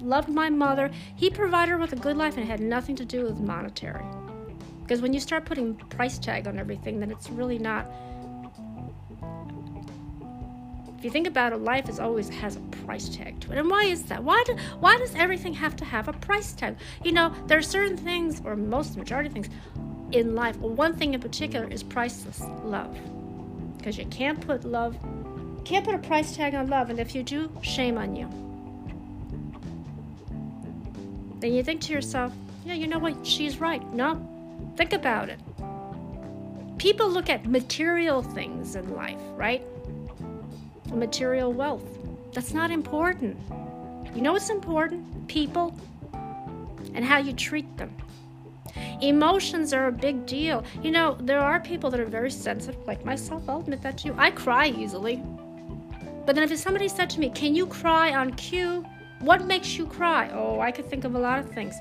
loved 0.00 0.28
my 0.28 0.50
mother. 0.50 0.90
He 1.16 1.30
provided 1.30 1.72
her 1.72 1.78
with 1.78 1.92
a 1.92 1.96
good 1.96 2.16
life 2.16 2.36
and 2.36 2.44
it 2.44 2.46
had 2.46 2.60
nothing 2.60 2.96
to 2.96 3.04
do 3.04 3.24
with 3.24 3.38
monetary. 3.38 4.04
Because 4.82 5.02
when 5.02 5.12
you 5.12 5.20
start 5.20 5.44
putting 5.44 5.74
price 5.74 6.18
tag 6.18 6.46
on 6.46 6.58
everything, 6.58 6.98
then 6.98 7.10
it's 7.10 7.28
really 7.28 7.58
not. 7.58 7.86
If 10.98 11.04
you 11.04 11.10
think 11.10 11.26
about 11.26 11.52
it, 11.52 11.58
life 11.58 11.88
is 11.88 12.00
always 12.00 12.28
has 12.30 12.56
a 12.56 12.60
price 12.60 13.08
tag 13.08 13.38
to 13.42 13.52
it. 13.52 13.58
And 13.58 13.70
why 13.70 13.84
is 13.84 14.04
that? 14.04 14.24
Why 14.24 14.42
do, 14.46 14.56
why 14.80 14.96
does 14.98 15.14
everything 15.14 15.52
have 15.54 15.76
to 15.76 15.84
have 15.84 16.08
a 16.08 16.12
price 16.12 16.52
tag? 16.54 16.76
You 17.04 17.12
know, 17.12 17.32
there 17.46 17.58
are 17.58 17.62
certain 17.62 17.96
things, 17.96 18.42
or 18.44 18.56
most 18.56 18.96
majority 18.96 19.28
of 19.28 19.32
things, 19.32 19.48
in 20.10 20.34
life. 20.34 20.56
Well, 20.56 20.72
one 20.72 20.96
thing 20.96 21.14
in 21.14 21.20
particular 21.20 21.68
is 21.68 21.82
priceless 21.82 22.40
love. 22.64 22.98
Because 23.76 23.96
you 23.96 24.06
can't 24.06 24.40
put 24.40 24.64
love, 24.64 24.96
can't 25.64 25.84
put 25.84 25.94
a 25.94 25.98
price 25.98 26.34
tag 26.34 26.54
on 26.54 26.68
love, 26.68 26.90
and 26.90 26.98
if 26.98 27.14
you 27.14 27.22
do, 27.22 27.52
shame 27.62 27.96
on 27.96 28.16
you. 28.16 28.28
Then 31.40 31.52
you 31.52 31.62
think 31.62 31.80
to 31.82 31.92
yourself, 31.92 32.32
yeah, 32.64 32.74
you 32.74 32.86
know 32.86 32.98
what? 32.98 33.26
She's 33.26 33.60
right. 33.60 33.82
No, 33.92 34.20
think 34.76 34.92
about 34.92 35.28
it. 35.28 35.38
People 36.78 37.08
look 37.08 37.28
at 37.28 37.46
material 37.46 38.22
things 38.22 38.76
in 38.76 38.94
life, 38.94 39.20
right? 39.34 39.62
Material 40.86 41.52
wealth. 41.52 41.84
That's 42.32 42.52
not 42.52 42.70
important. 42.70 43.36
You 44.14 44.22
know 44.22 44.32
what's 44.32 44.50
important? 44.50 45.28
People 45.28 45.74
and 46.94 47.04
how 47.04 47.18
you 47.18 47.32
treat 47.32 47.76
them. 47.76 47.94
Emotions 49.00 49.72
are 49.72 49.86
a 49.86 49.92
big 49.92 50.26
deal. 50.26 50.64
You 50.82 50.90
know, 50.90 51.16
there 51.20 51.40
are 51.40 51.60
people 51.60 51.90
that 51.90 52.00
are 52.00 52.06
very 52.06 52.30
sensitive, 52.30 52.84
like 52.86 53.04
myself. 53.04 53.48
I'll 53.48 53.60
admit 53.60 53.82
that 53.82 53.98
too. 53.98 54.14
I 54.18 54.30
cry 54.30 54.68
easily. 54.68 55.22
But 56.26 56.34
then 56.34 56.50
if 56.50 56.58
somebody 56.58 56.88
said 56.88 57.08
to 57.10 57.20
me, 57.20 57.30
Can 57.30 57.54
you 57.54 57.66
cry 57.66 58.14
on 58.14 58.34
cue? 58.34 58.84
What 59.20 59.44
makes 59.46 59.76
you 59.76 59.86
cry? 59.86 60.30
Oh, 60.32 60.60
I 60.60 60.70
could 60.70 60.88
think 60.88 61.04
of 61.04 61.14
a 61.14 61.18
lot 61.18 61.38
of 61.38 61.50
things. 61.50 61.74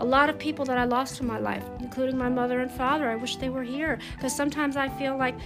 A 0.00 0.04
lot 0.04 0.28
of 0.28 0.38
people 0.38 0.64
that 0.64 0.78
I 0.78 0.84
lost 0.84 1.20
in 1.20 1.26
my 1.26 1.38
life, 1.38 1.64
including 1.78 2.18
my 2.18 2.28
mother 2.28 2.60
and 2.60 2.70
father. 2.70 3.08
I 3.08 3.16
wish 3.16 3.36
they 3.36 3.50
were 3.50 3.62
here 3.62 3.98
because 4.16 4.34
sometimes 4.34 4.76
I 4.76 4.88
feel 4.88 5.16
like, 5.16 5.36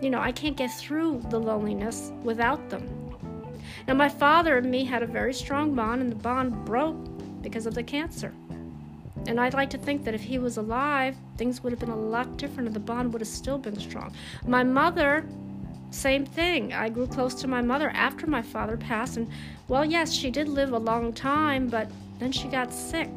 you 0.00 0.08
know, 0.08 0.20
I 0.20 0.32
can't 0.32 0.56
get 0.56 0.72
through 0.72 1.22
the 1.28 1.38
loneliness 1.38 2.10
without 2.22 2.70
them. 2.70 2.88
Now, 3.86 3.94
my 3.94 4.08
father 4.08 4.56
and 4.56 4.70
me 4.70 4.84
had 4.84 5.02
a 5.02 5.06
very 5.06 5.34
strong 5.34 5.74
bond, 5.74 6.00
and 6.00 6.10
the 6.10 6.16
bond 6.16 6.64
broke 6.64 6.96
because 7.42 7.66
of 7.66 7.74
the 7.74 7.82
cancer. 7.82 8.32
And 9.26 9.40
I'd 9.40 9.54
like 9.54 9.70
to 9.70 9.78
think 9.78 10.04
that 10.04 10.14
if 10.14 10.22
he 10.22 10.38
was 10.38 10.56
alive, 10.56 11.16
things 11.36 11.62
would 11.62 11.72
have 11.72 11.80
been 11.80 11.90
a 11.90 11.96
lot 11.96 12.36
different 12.36 12.68
and 12.68 12.76
the 12.76 12.80
bond 12.80 13.12
would 13.12 13.20
have 13.20 13.28
still 13.28 13.58
been 13.58 13.78
strong. 13.78 14.14
My 14.46 14.62
mother 14.62 15.26
same 15.96 16.26
thing. 16.26 16.72
I 16.72 16.88
grew 16.88 17.06
close 17.06 17.34
to 17.36 17.48
my 17.48 17.62
mother 17.62 17.90
after 17.90 18.26
my 18.26 18.42
father 18.42 18.76
passed, 18.76 19.16
and 19.16 19.28
well, 19.68 19.84
yes, 19.84 20.12
she 20.12 20.30
did 20.30 20.48
live 20.48 20.72
a 20.72 20.78
long 20.78 21.12
time, 21.12 21.68
but 21.68 21.90
then 22.18 22.32
she 22.32 22.48
got 22.48 22.72
sick. 22.72 23.10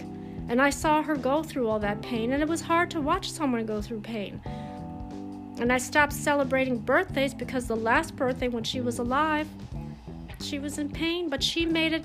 And 0.48 0.60
I 0.60 0.72
saw 0.72 1.04
her 1.04 1.16
go 1.16 1.44
through 1.44 1.68
all 1.68 1.80
that 1.80 2.02
pain, 2.02 2.32
and 2.32 2.42
it 2.42 2.50
was 2.50 2.62
hard 2.62 2.90
to 2.92 3.02
watch 3.02 3.30
someone 3.30 3.66
go 3.66 3.82
through 3.82 4.02
pain. 4.02 4.42
And 5.60 5.72
I 5.72 5.78
stopped 5.78 6.14
celebrating 6.14 6.78
birthdays 6.78 7.34
because 7.34 7.68
the 7.68 7.76
last 7.76 8.16
birthday 8.16 8.48
when 8.48 8.64
she 8.64 8.82
was 8.82 8.98
alive, 8.98 9.48
she 10.42 10.58
was 10.58 10.80
in 10.80 10.90
pain, 10.90 11.30
but 11.30 11.44
she 11.44 11.66
made 11.66 11.94
it, 11.94 12.04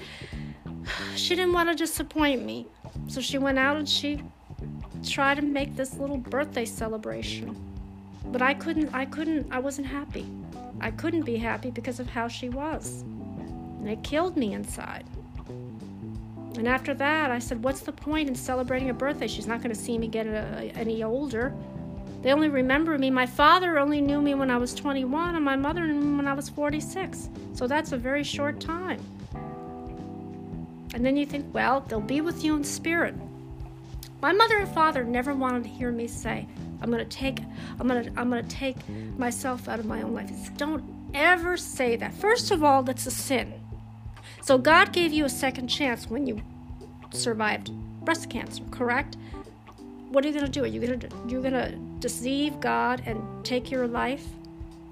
she 1.17 1.37
didn't 1.37 1.53
want 1.53 1.71
to 1.71 1.75
disappoint 1.75 2.45
me. 2.45 2.67
So 3.07 3.21
she 3.21 3.39
went 3.39 3.59
out 3.59 3.77
and 3.77 3.89
she 3.89 4.21
tried 5.05 5.37
to 5.37 5.43
make 5.43 5.77
this 5.77 5.95
little 5.95 6.19
birthday 6.19 6.65
celebration. 6.65 7.57
But 8.27 8.43
I 8.43 8.55
couldn't, 8.55 8.93
I 8.93 9.05
couldn't, 9.05 9.53
I 9.53 9.59
wasn't 9.61 9.87
happy. 9.87 10.27
I 10.81 10.91
couldn't 10.91 11.23
be 11.23 11.37
happy 11.37 11.71
because 11.71 12.01
of 12.01 12.09
how 12.09 12.29
she 12.29 12.49
was. 12.49 13.03
And 13.03 13.89
it 13.89 14.03
killed 14.03 14.37
me 14.37 14.55
inside. 14.55 15.05
And 16.57 16.69
after 16.69 16.95
that, 16.95 17.31
I 17.31 17.39
said, 17.39 17.63
What's 17.63 17.81
the 17.81 17.93
point 17.93 18.29
in 18.29 18.35
celebrating 18.35 18.91
a 18.91 18.95
birthday? 18.95 19.27
She's 19.27 19.47
not 19.47 19.59
going 19.59 19.75
to 19.75 19.81
see 19.81 19.99
me 19.99 20.07
get 20.07 20.27
a, 20.27 20.73
any 20.75 21.03
older. 21.03 21.53
They 22.23 22.33
only 22.33 22.49
remember 22.49 22.97
me. 22.97 23.11
My 23.11 23.27
father 23.27 23.79
only 23.79 24.01
knew 24.01 24.23
me 24.23 24.35
when 24.35 24.51
I 24.51 24.57
was 24.57 24.75
21, 24.75 25.35
and 25.35 25.45
my 25.45 25.57
mother 25.57 25.87
knew 25.87 26.01
me 26.01 26.17
when 26.17 26.27
I 26.27 26.33
was 26.33 26.49
46. 26.49 27.29
So 27.53 27.67
that's 27.67 27.93
a 27.93 27.99
very 27.99 28.25
short 28.25 28.61
time. 28.61 29.01
And 30.95 31.05
then 31.05 31.17
you 31.17 31.27
think, 31.27 31.53
well, 31.53 31.81
they'll 31.81 32.01
be 32.01 32.21
with 32.21 32.45
you 32.45 32.57
in 32.57 32.65
spirit. 32.65 33.15
My 34.23 34.33
mother 34.33 34.59
and 34.59 34.69
father 34.69 35.05
never 35.05 35.35
wanted 35.35 35.65
to 35.65 35.69
hear 35.69 35.91
me 35.91 36.07
say, 36.07 36.47
I'm 36.85 36.91
gonna 36.91 37.07
take 37.07 37.41
I'm 37.81 37.89
gonna 37.89 38.13
I'm 38.15 38.29
gonna 38.29 38.43
take 38.43 38.77
myself 39.17 39.71
out 39.71 39.81
of 39.81 39.87
my 39.87 40.03
own 40.03 40.13
life. 40.13 40.31
It's, 40.31 40.51
don't 40.51 40.85
ever 41.15 41.57
say 41.57 41.97
that. 41.97 42.13
First 42.13 42.51
of 42.51 42.63
all, 42.63 42.83
that's 42.83 43.07
a 43.07 43.11
sin. 43.11 43.55
So 44.43 44.59
God 44.59 44.93
gave 44.93 45.11
you 45.11 45.25
a 45.25 45.31
second 45.31 45.69
chance 45.69 46.11
when 46.11 46.27
you 46.27 46.43
survived 47.11 47.73
breast 48.05 48.29
cancer, 48.29 48.63
correct? 48.71 49.17
What 50.11 50.27
are 50.27 50.29
you 50.29 50.35
gonna 50.35 50.47
do? 50.47 50.65
Are 50.65 50.67
you 50.67 50.79
gonna 50.79 51.09
you're 51.27 51.41
gonna 51.41 51.75
deceive 52.01 52.61
God 52.61 53.03
and 53.07 53.19
take 53.47 53.71
your 53.71 53.87
life? 53.87 54.27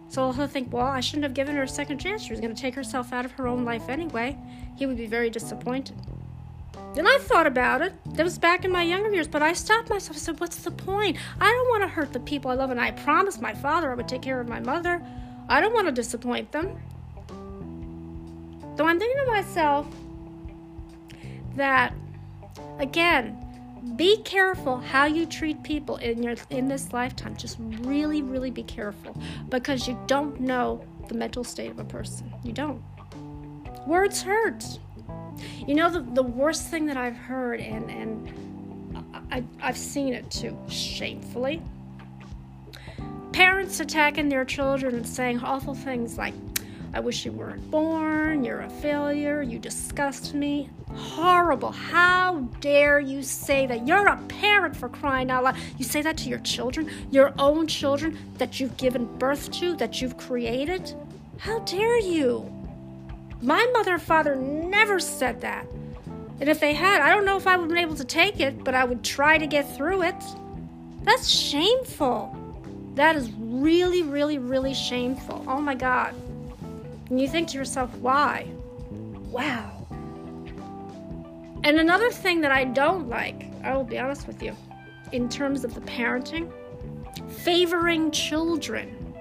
So 0.08 0.32
he'll 0.32 0.46
think, 0.46 0.72
well, 0.72 0.86
I 0.86 1.00
shouldn't 1.00 1.24
have 1.24 1.34
given 1.34 1.56
her 1.56 1.64
a 1.64 1.68
second 1.68 1.98
chance. 1.98 2.22
She 2.22 2.32
was 2.32 2.40
going 2.40 2.54
to 2.54 2.60
take 2.60 2.74
herself 2.74 3.14
out 3.14 3.24
of 3.24 3.32
her 3.32 3.48
own 3.48 3.64
life 3.64 3.88
anyway. 3.88 4.36
He 4.76 4.84
would 4.84 4.98
be 4.98 5.06
very 5.06 5.30
disappointed. 5.30 5.96
Then 6.94 7.06
I 7.06 7.18
thought 7.22 7.46
about 7.46 7.80
it. 7.80 7.94
That 8.14 8.24
was 8.24 8.38
back 8.38 8.64
in 8.64 8.70
my 8.70 8.82
younger 8.82 9.10
years, 9.10 9.26
but 9.26 9.42
I 9.42 9.54
stopped 9.54 9.88
myself. 9.88 10.16
I 10.16 10.20
said, 10.20 10.40
What's 10.40 10.56
the 10.56 10.70
point? 10.70 11.16
I 11.40 11.50
don't 11.50 11.68
want 11.68 11.82
to 11.82 11.88
hurt 11.88 12.12
the 12.12 12.20
people 12.20 12.50
I 12.50 12.54
love, 12.54 12.70
and 12.70 12.80
I 12.80 12.90
promised 12.90 13.40
my 13.40 13.54
father 13.54 13.90
I 13.90 13.94
would 13.94 14.08
take 14.08 14.22
care 14.22 14.40
of 14.40 14.48
my 14.48 14.60
mother. 14.60 15.02
I 15.48 15.60
don't 15.60 15.72
want 15.72 15.86
to 15.86 15.92
disappoint 15.92 16.52
them. 16.52 16.78
So 18.76 18.86
I'm 18.86 18.98
thinking 18.98 19.18
to 19.24 19.30
myself 19.30 19.86
that, 21.56 21.94
again, 22.78 23.38
be 23.96 24.18
careful 24.18 24.78
how 24.78 25.06
you 25.06 25.26
treat 25.26 25.62
people 25.62 25.96
in 25.96 26.22
your 26.22 26.36
in 26.50 26.68
this 26.68 26.92
lifetime. 26.92 27.36
Just 27.36 27.56
really, 27.60 28.22
really 28.22 28.50
be 28.50 28.62
careful 28.62 29.16
because 29.48 29.88
you 29.88 29.98
don't 30.06 30.40
know 30.40 30.84
the 31.08 31.14
mental 31.14 31.42
state 31.44 31.70
of 31.70 31.78
a 31.78 31.84
person. 31.84 32.32
You 32.42 32.52
don't. 32.52 32.82
Words 33.86 34.22
hurt. 34.22 34.78
You 35.66 35.74
know, 35.74 35.90
the, 35.90 36.00
the 36.00 36.22
worst 36.22 36.68
thing 36.68 36.86
that 36.86 36.96
I've 36.96 37.16
heard, 37.16 37.60
and, 37.60 37.90
and 37.90 39.12
I, 39.30 39.44
I've 39.60 39.76
seen 39.76 40.12
it 40.14 40.30
too, 40.30 40.56
shamefully. 40.68 41.62
Parents 43.32 43.80
attacking 43.80 44.28
their 44.28 44.44
children 44.44 44.94
and 44.94 45.06
saying 45.06 45.40
awful 45.40 45.74
things 45.74 46.18
like, 46.18 46.34
I 46.94 47.00
wish 47.00 47.24
you 47.24 47.32
weren't 47.32 47.70
born, 47.70 48.44
you're 48.44 48.60
a 48.60 48.68
failure, 48.68 49.40
you 49.40 49.58
disgust 49.58 50.34
me. 50.34 50.68
Horrible. 50.94 51.70
How 51.70 52.40
dare 52.60 53.00
you 53.00 53.22
say 53.22 53.66
that? 53.66 53.86
You're 53.86 54.08
a 54.08 54.18
parent 54.28 54.76
for 54.76 54.90
crying 54.90 55.30
out 55.30 55.44
loud. 55.44 55.56
You 55.78 55.86
say 55.86 56.02
that 56.02 56.18
to 56.18 56.28
your 56.28 56.40
children, 56.40 56.90
your 57.10 57.32
own 57.38 57.66
children 57.66 58.18
that 58.36 58.60
you've 58.60 58.76
given 58.76 59.06
birth 59.16 59.50
to, 59.52 59.74
that 59.76 60.02
you've 60.02 60.18
created? 60.18 60.94
How 61.38 61.60
dare 61.60 61.98
you? 61.98 62.61
My 63.42 63.68
mother 63.72 63.94
and 63.94 64.02
father 64.02 64.36
never 64.36 65.00
said 65.00 65.40
that. 65.40 65.66
And 66.40 66.48
if 66.48 66.60
they 66.60 66.74
had, 66.74 67.02
I 67.02 67.12
don't 67.12 67.24
know 67.24 67.36
if 67.36 67.46
I 67.46 67.56
would 67.56 67.64
have 67.64 67.68
been 67.68 67.78
able 67.78 67.96
to 67.96 68.04
take 68.04 68.40
it, 68.40 68.62
but 68.62 68.74
I 68.74 68.84
would 68.84 69.02
try 69.02 69.36
to 69.36 69.46
get 69.46 69.76
through 69.76 70.02
it. 70.02 70.14
That's 71.02 71.28
shameful. 71.28 72.36
That 72.94 73.16
is 73.16 73.30
really, 73.38 74.02
really, 74.02 74.38
really 74.38 74.74
shameful. 74.74 75.44
Oh 75.48 75.60
my 75.60 75.74
God. 75.74 76.14
And 77.10 77.20
you 77.20 77.28
think 77.28 77.48
to 77.48 77.58
yourself, 77.58 77.92
why? 77.96 78.46
Wow. 79.30 79.86
And 81.64 81.78
another 81.78 82.10
thing 82.10 82.40
that 82.42 82.52
I 82.52 82.64
don't 82.64 83.08
like, 83.08 83.44
I 83.64 83.76
will 83.76 83.84
be 83.84 83.98
honest 83.98 84.26
with 84.26 84.42
you, 84.42 84.56
in 85.10 85.28
terms 85.28 85.64
of 85.64 85.74
the 85.74 85.80
parenting, 85.82 86.50
favoring 87.28 88.10
children. 88.10 89.14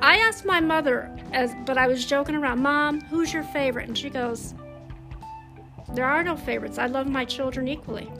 I 0.00 0.18
asked 0.18 0.44
my 0.44 0.60
mother, 0.60 1.10
as 1.32 1.54
but 1.66 1.78
I 1.78 1.86
was 1.86 2.04
joking 2.04 2.34
around, 2.34 2.60
Mom, 2.60 3.00
who's 3.02 3.32
your 3.32 3.42
favorite? 3.42 3.88
And 3.88 3.96
she 3.96 4.10
goes, 4.10 4.54
There 5.94 6.04
are 6.04 6.22
no 6.22 6.36
favorites. 6.36 6.78
I 6.78 6.86
love 6.86 7.08
my 7.08 7.24
children 7.24 7.68
equally. 7.68 8.10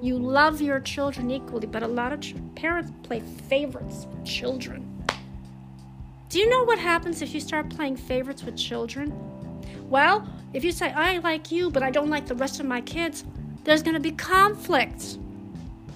You 0.00 0.18
love 0.18 0.60
your 0.60 0.78
children 0.80 1.30
equally, 1.30 1.66
but 1.66 1.82
a 1.82 1.88
lot 1.88 2.12
of 2.12 2.20
ch- 2.20 2.34
parents 2.54 2.92
play 3.02 3.20
favorites 3.48 4.06
with 4.08 4.24
children. 4.24 4.84
Do 6.28 6.38
you 6.38 6.48
know 6.48 6.64
what 6.64 6.78
happens 6.78 7.22
if 7.22 7.34
you 7.34 7.40
start 7.40 7.68
playing 7.70 7.96
favorites 7.96 8.44
with 8.44 8.56
children? 8.56 9.12
Well, 9.88 10.28
if 10.52 10.62
you 10.62 10.72
say, 10.72 10.92
I 10.92 11.18
like 11.18 11.50
you, 11.50 11.70
but 11.70 11.82
I 11.82 11.90
don't 11.90 12.10
like 12.10 12.26
the 12.26 12.34
rest 12.34 12.60
of 12.60 12.66
my 12.66 12.80
kids, 12.82 13.24
there's 13.64 13.82
going 13.82 13.94
to 13.94 14.00
be 14.00 14.12
conflict. 14.12 15.18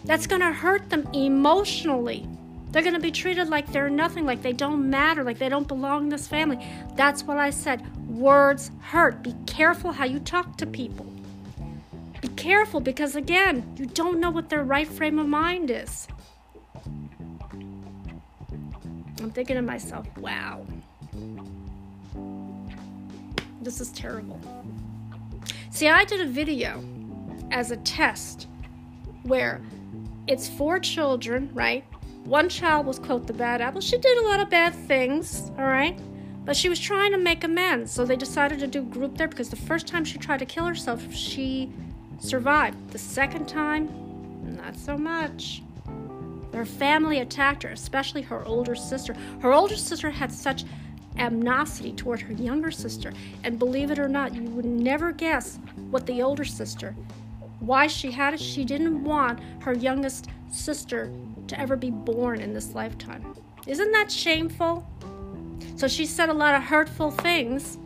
That's 0.04 0.26
going 0.26 0.40
to 0.40 0.52
hurt 0.52 0.90
them 0.90 1.06
emotionally. 1.12 2.26
They're 2.72 2.82
going 2.82 2.94
to 2.94 3.00
be 3.00 3.10
treated 3.10 3.48
like 3.50 3.70
they're 3.70 3.90
nothing, 3.90 4.24
like 4.24 4.40
they 4.40 4.54
don't 4.54 4.88
matter, 4.88 5.22
like 5.22 5.38
they 5.38 5.50
don't 5.50 5.68
belong 5.68 6.04
in 6.04 6.08
this 6.08 6.26
family. 6.26 6.66
That's 6.94 7.22
what 7.22 7.36
I 7.36 7.50
said. 7.50 7.86
Words 8.08 8.70
hurt. 8.80 9.22
Be 9.22 9.34
careful 9.46 9.92
how 9.92 10.06
you 10.06 10.18
talk 10.18 10.56
to 10.56 10.66
people. 10.66 11.06
Be 12.22 12.28
careful 12.28 12.80
because, 12.80 13.14
again, 13.14 13.74
you 13.76 13.84
don't 13.84 14.20
know 14.20 14.30
what 14.30 14.48
their 14.48 14.64
right 14.64 14.88
frame 14.88 15.18
of 15.18 15.26
mind 15.28 15.70
is. 15.70 16.08
I'm 19.20 19.30
thinking 19.30 19.56
to 19.56 19.62
myself, 19.62 20.06
wow, 20.16 20.66
this 23.60 23.80
is 23.80 23.90
terrible. 23.90 24.40
See, 25.70 25.88
I 25.88 26.04
did 26.04 26.20
a 26.20 26.26
video 26.26 26.82
as 27.50 27.70
a 27.70 27.76
test 27.78 28.48
where 29.24 29.60
it's 30.26 30.48
four 30.48 30.78
children, 30.78 31.50
right? 31.52 31.84
One 32.24 32.48
child 32.48 32.86
was, 32.86 32.98
quote, 32.98 33.26
the 33.26 33.32
bad 33.32 33.60
apple. 33.60 33.80
She 33.80 33.98
did 33.98 34.18
a 34.18 34.22
lot 34.22 34.40
of 34.40 34.48
bad 34.48 34.74
things, 34.74 35.50
all 35.58 35.64
right? 35.64 35.98
But 36.44 36.56
she 36.56 36.68
was 36.68 36.80
trying 36.80 37.12
to 37.12 37.18
make 37.18 37.44
amends. 37.44 37.92
So 37.92 38.04
they 38.04 38.16
decided 38.16 38.58
to 38.60 38.66
do 38.66 38.82
group 38.82 39.16
there 39.16 39.28
because 39.28 39.50
the 39.50 39.56
first 39.56 39.86
time 39.86 40.04
she 40.04 40.18
tried 40.18 40.38
to 40.38 40.46
kill 40.46 40.64
herself, 40.64 41.12
she 41.12 41.70
survived. 42.20 42.90
The 42.90 42.98
second 42.98 43.46
time, 43.46 43.88
not 44.56 44.76
so 44.76 44.96
much. 44.96 45.62
Her 46.52 46.64
family 46.64 47.20
attacked 47.20 47.62
her, 47.62 47.70
especially 47.70 48.22
her 48.22 48.44
older 48.44 48.74
sister. 48.74 49.14
Her 49.40 49.52
older 49.52 49.76
sister 49.76 50.10
had 50.10 50.30
such 50.30 50.64
animosity 51.16 51.92
toward 51.92 52.20
her 52.20 52.32
younger 52.32 52.70
sister, 52.70 53.12
and 53.44 53.58
believe 53.58 53.90
it 53.90 53.98
or 53.98 54.08
not, 54.08 54.34
you 54.34 54.42
would 54.42 54.64
never 54.64 55.12
guess 55.12 55.58
what 55.90 56.06
the 56.06 56.22
older 56.22 56.44
sister, 56.44 56.94
why 57.60 57.86
she 57.86 58.10
had 58.10 58.34
it. 58.34 58.40
She 58.40 58.64
didn't 58.64 59.02
want 59.04 59.40
her 59.60 59.74
youngest 59.74 60.28
sister 60.50 61.10
to 61.48 61.58
ever 61.60 61.76
be 61.76 61.90
born 61.90 62.40
in 62.40 62.54
this 62.54 62.74
lifetime. 62.74 63.34
Isn't 63.66 63.92
that 63.92 64.10
shameful? 64.10 64.86
So 65.76 65.88
she 65.88 66.06
said 66.06 66.28
a 66.28 66.32
lot 66.32 66.54
of 66.54 66.62
hurtful 66.62 67.10
things, 67.10 67.78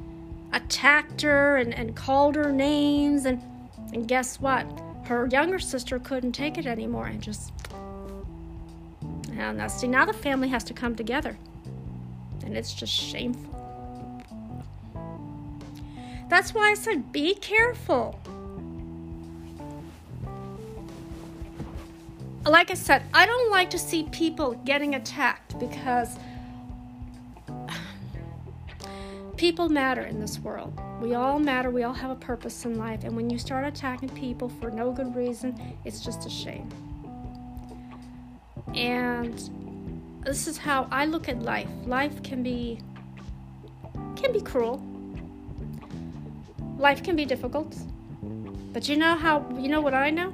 attacked 0.53 1.23
her 1.23 1.57
and, 1.57 1.75
and 1.75 1.95
called 1.95 2.35
her 2.37 2.53
names, 2.53 3.25
and, 3.27 3.43
and 3.93 4.07
guess 4.09 4.41
what? 4.41 4.67
Her 5.05 5.29
younger 5.31 5.59
sister 5.59 5.99
couldn't 5.99 6.33
take 6.33 6.59
it 6.59 6.67
anymore 6.67 7.07
and 7.07 7.23
just. 7.23 7.53
now, 9.33 9.69
see, 9.69 9.87
now 9.87 10.05
the 10.05 10.13
family 10.13 10.49
has 10.49 10.65
to 10.65 10.75
come 10.75 10.97
together. 10.97 11.37
And 12.45 12.57
it's 12.57 12.75
just 12.75 12.93
shameful. 12.93 13.53
That's 16.29 16.53
why 16.53 16.71
I 16.71 16.75
said 16.75 17.13
be 17.13 17.35
careful. 17.35 18.19
Like 22.51 22.71
I 22.71 22.75
said, 22.75 23.03
I 23.13 23.27
don't 23.27 23.51
like 23.51 23.71
to 23.71 23.79
see 23.79 24.05
people 24.05 24.55
getting 24.65 24.95
attacked 24.95 25.59
because 25.59 26.17
people 29.37 29.69
matter 29.69 30.03
in 30.03 30.21
this 30.21 30.39
world. 30.39 30.79
We 31.01 31.15
all 31.15 31.39
matter, 31.41 31.71
we 31.71 31.83
all 31.83 31.93
have 31.93 32.11
a 32.11 32.17
purpose 32.17 32.65
in 32.65 32.79
life, 32.79 33.05
and 33.05 33.17
when 33.17 33.31
you 33.31 33.39
start 33.39 33.67
attacking 33.67 34.11
people 34.11 34.49
for 34.49 34.71
no 34.71 34.93
good 34.93 35.15
reason, 35.17 35.77
it's 35.85 36.01
just 36.01 36.25
a 36.25 36.31
shame. 36.31 36.69
And 38.75 39.35
this 40.25 40.47
is 40.47 40.57
how 40.57 40.87
I 40.91 41.07
look 41.07 41.29
at 41.29 41.43
life. 41.43 41.69
Life 41.85 42.23
can 42.23 42.43
be 42.43 42.79
can 44.15 44.33
be 44.33 44.41
cruel. 44.41 44.83
Life 46.79 47.03
can 47.03 47.17
be 47.17 47.25
difficult. 47.25 47.77
But 48.73 48.89
you 48.89 48.97
know 48.97 49.17
how 49.17 49.45
you 49.59 49.69
know 49.69 49.81
what 49.81 49.95
I 49.95 50.11
know? 50.11 50.33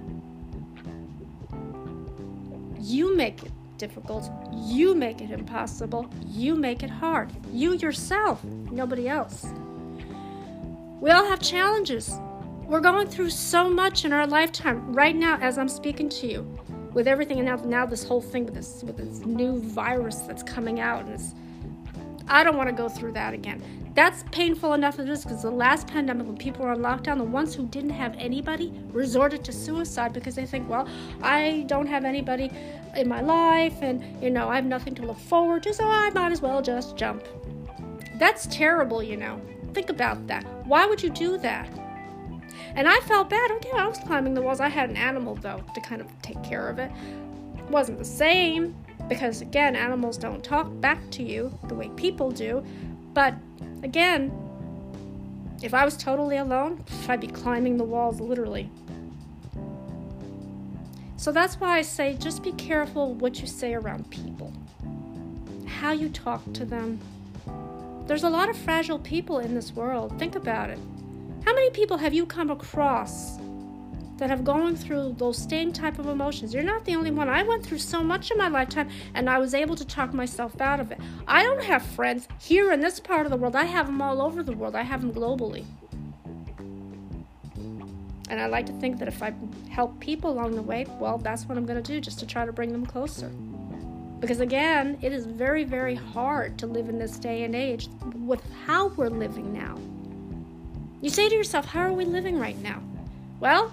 You 2.92 3.16
make 3.16 3.42
it 3.42 3.52
difficult. 3.78 4.31
You 4.52 4.94
make 4.94 5.22
it 5.22 5.31
impossible. 5.31 6.11
You 6.26 6.55
make 6.55 6.83
it 6.83 6.90
hard. 6.90 7.33
You 7.50 7.72
yourself, 7.72 8.44
nobody 8.44 9.09
else. 9.09 9.46
We 11.00 11.11
all 11.11 11.24
have 11.24 11.40
challenges. 11.40 12.20
We're 12.66 12.81
going 12.81 13.09
through 13.09 13.31
so 13.31 13.70
much 13.70 14.05
in 14.05 14.12
our 14.12 14.26
lifetime 14.26 14.92
right 14.92 15.16
now 15.16 15.38
as 15.40 15.57
I'm 15.57 15.70
speaking 15.70 16.11
to 16.11 16.26
you 16.26 16.59
with 16.92 17.09
everything 17.09 17.38
and 17.38 17.46
now, 17.46 17.57
now 17.64 17.87
this 17.87 18.05
whole 18.05 18.20
thing 18.20 18.44
with 18.44 18.52
this 18.52 18.85
with 18.85 18.98
this 18.98 19.24
new 19.24 19.59
virus 19.59 20.16
that's 20.16 20.42
coming 20.42 20.78
out 20.78 21.07
and 21.07 21.18
I 22.28 22.44
don't 22.44 22.59
want 22.59 22.68
to 22.68 22.74
go 22.74 22.90
through 22.90 23.12
that 23.12 23.33
again 23.33 23.62
that's 23.94 24.24
painful 24.31 24.72
enough 24.72 24.98
as 24.98 25.07
it 25.07 25.11
is 25.11 25.22
because 25.22 25.42
the 25.42 25.50
last 25.50 25.87
pandemic, 25.87 26.26
when 26.26 26.37
people 26.37 26.64
were 26.64 26.72
on 26.72 26.78
lockdown, 26.78 27.18
the 27.18 27.24
ones 27.24 27.55
who 27.55 27.66
didn't 27.66 27.90
have 27.90 28.14
anybody 28.18 28.72
resorted 28.90 29.44
to 29.44 29.52
suicide 29.52 30.14
because 30.14 30.35
they 30.35 30.46
think, 30.46 30.68
well, 30.68 30.88
I 31.22 31.64
don't 31.66 31.87
have 31.87 32.05
anybody 32.05 32.50
in 32.96 33.09
my 33.09 33.20
life 33.20 33.76
and, 33.83 34.22
you 34.22 34.31
know, 34.31 34.48
I 34.48 34.57
have 34.57 34.64
nothing 34.64 34.94
to 34.96 35.02
look 35.02 35.18
forward 35.18 35.62
to, 35.64 35.74
so 35.74 35.85
I 35.85 36.11
might 36.11 36.33
as 36.33 36.42
well 36.42 36.62
just 36.62 36.96
jump. 36.96 37.24
That's 38.16 38.46
terrible, 38.46 39.02
you 39.02 39.16
know. 39.16 39.40
Think 39.72 39.90
about 39.90 40.26
that. 40.26 40.44
Why 40.66 40.87
would 40.87 41.02
you 41.02 41.11
do 41.11 41.38
that? 41.38 41.68
And 42.74 42.88
I 42.88 42.98
felt 43.00 43.31
bad. 43.31 43.50
Okay, 43.52 43.72
I 43.72 43.87
was 43.87 43.98
climbing 43.98 44.35
the 44.35 44.42
walls. 44.42 44.61
I 44.61 44.68
had 44.68 44.90
an 44.90 44.96
animal, 44.96 45.35
though, 45.35 45.62
to 45.74 45.81
kind 45.81 46.00
of 46.00 46.09
take 46.22 46.42
care 46.42 46.68
of 46.68 46.78
it. 46.78 46.90
It 47.59 47.64
wasn't 47.70 47.98
the 47.98 48.05
same 48.05 48.74
because, 49.09 49.40
again, 49.40 49.76
animals 49.76 50.16
don't 50.16 50.42
talk 50.44 50.68
back 50.81 50.98
to 51.12 51.22
you 51.22 51.57
the 51.68 51.74
way 51.74 51.88
people 51.96 52.31
do. 52.31 52.64
But 53.14 53.35
Again, 53.83 54.31
if 55.61 55.74
I 55.74 55.85
was 55.85 55.96
totally 55.96 56.37
alone, 56.37 56.85
I'd 57.09 57.20
be 57.20 57.26
climbing 57.26 57.76
the 57.76 57.85
walls 57.85 58.20
literally. 58.20 58.70
So 61.22 61.30
that's 61.30 61.61
why 61.61 61.78
I 61.78 61.82
say 61.82 62.16
just 62.18 62.42
be 62.42 62.50
careful 62.50 63.14
what 63.14 63.40
you 63.40 63.46
say 63.46 63.74
around 63.74 64.11
people, 64.11 64.52
how 65.66 65.92
you 65.92 66.08
talk 66.08 66.42
to 66.54 66.64
them. 66.64 66.98
There's 68.08 68.24
a 68.24 68.28
lot 68.28 68.48
of 68.48 68.56
fragile 68.56 68.98
people 68.98 69.38
in 69.38 69.54
this 69.54 69.70
world. 69.72 70.18
Think 70.18 70.35
about 70.35 70.70
it. 70.70 70.80
How 71.44 71.54
many 71.54 71.70
people 71.70 71.96
have 71.96 72.12
you 72.12 72.26
come 72.26 72.50
across 72.50 73.38
that 74.16 74.30
have 74.30 74.42
gone 74.42 74.74
through 74.74 75.14
those 75.16 75.38
same 75.38 75.72
type 75.72 76.00
of 76.00 76.06
emotions. 76.06 76.52
You're 76.52 76.64
not 76.64 76.85
the 76.85 76.96
only 76.96 77.12
one. 77.12 77.28
I 77.28 77.44
went 77.44 77.64
through 77.64 77.78
so 77.78 78.02
much 78.02 78.32
in 78.32 78.38
my 78.38 78.48
lifetime 78.48 78.88
and 79.14 79.30
I 79.30 79.38
was 79.38 79.54
able 79.54 79.76
to 79.76 79.85
talk 79.85 80.12
myself 80.12 80.61
out 80.61 80.80
of 80.80 80.90
it. 80.90 80.98
I 81.28 81.44
don't 81.44 81.62
have 81.62 81.82
friends 81.82 82.26
here 82.40 82.72
in 82.72 82.80
this 82.80 82.98
part 82.98 83.26
of 83.26 83.30
the 83.30 83.37
world. 83.37 83.54
I 83.54 83.64
have 83.64 83.87
them 83.87 84.02
all 84.02 84.20
over 84.20 84.42
the 84.42 84.52
world. 84.52 84.74
I 84.74 84.82
have 84.82 85.00
them 85.00 85.12
globally. 85.12 85.64
And 88.33 88.40
I 88.40 88.47
like 88.47 88.64
to 88.64 88.73
think 88.73 88.99
that 88.99 89.09
if 89.09 89.23
I 89.23 89.35
help 89.68 90.01
people 90.01 90.31
along 90.31 90.55
the 90.55 90.62
way, 90.62 90.87
well, 90.99 91.18
that's 91.18 91.45
what 91.45 91.59
I'm 91.59 91.66
going 91.66 91.81
to 91.81 91.92
do 91.92 92.01
just 92.01 92.18
to 92.21 92.27
try 92.27 92.47
to 92.47 92.53
bring 92.53 92.73
them 92.73 92.87
closer. 92.87 93.29
Because 94.21 94.40
again, 94.40 94.97
it 95.03 95.12
is 95.12 95.27
very, 95.27 95.64
very 95.64 95.95
hard 95.95 96.57
to 96.61 96.66
live 96.66 96.88
in 96.88 96.99
this 96.99 97.18
day 97.18 97.42
and 97.42 97.55
age 97.55 97.90
with 98.25 98.42
how 98.64 98.88
we're 98.88 99.11
living 99.11 99.53
now. 99.53 99.79
You 101.03 101.11
say 101.11 101.29
to 101.29 101.35
yourself, 101.35 101.66
how 101.66 101.81
are 101.81 101.92
we 101.92 102.07
living 102.07 102.38
right 102.38 102.57
now? 102.62 102.83
Well, 103.38 103.71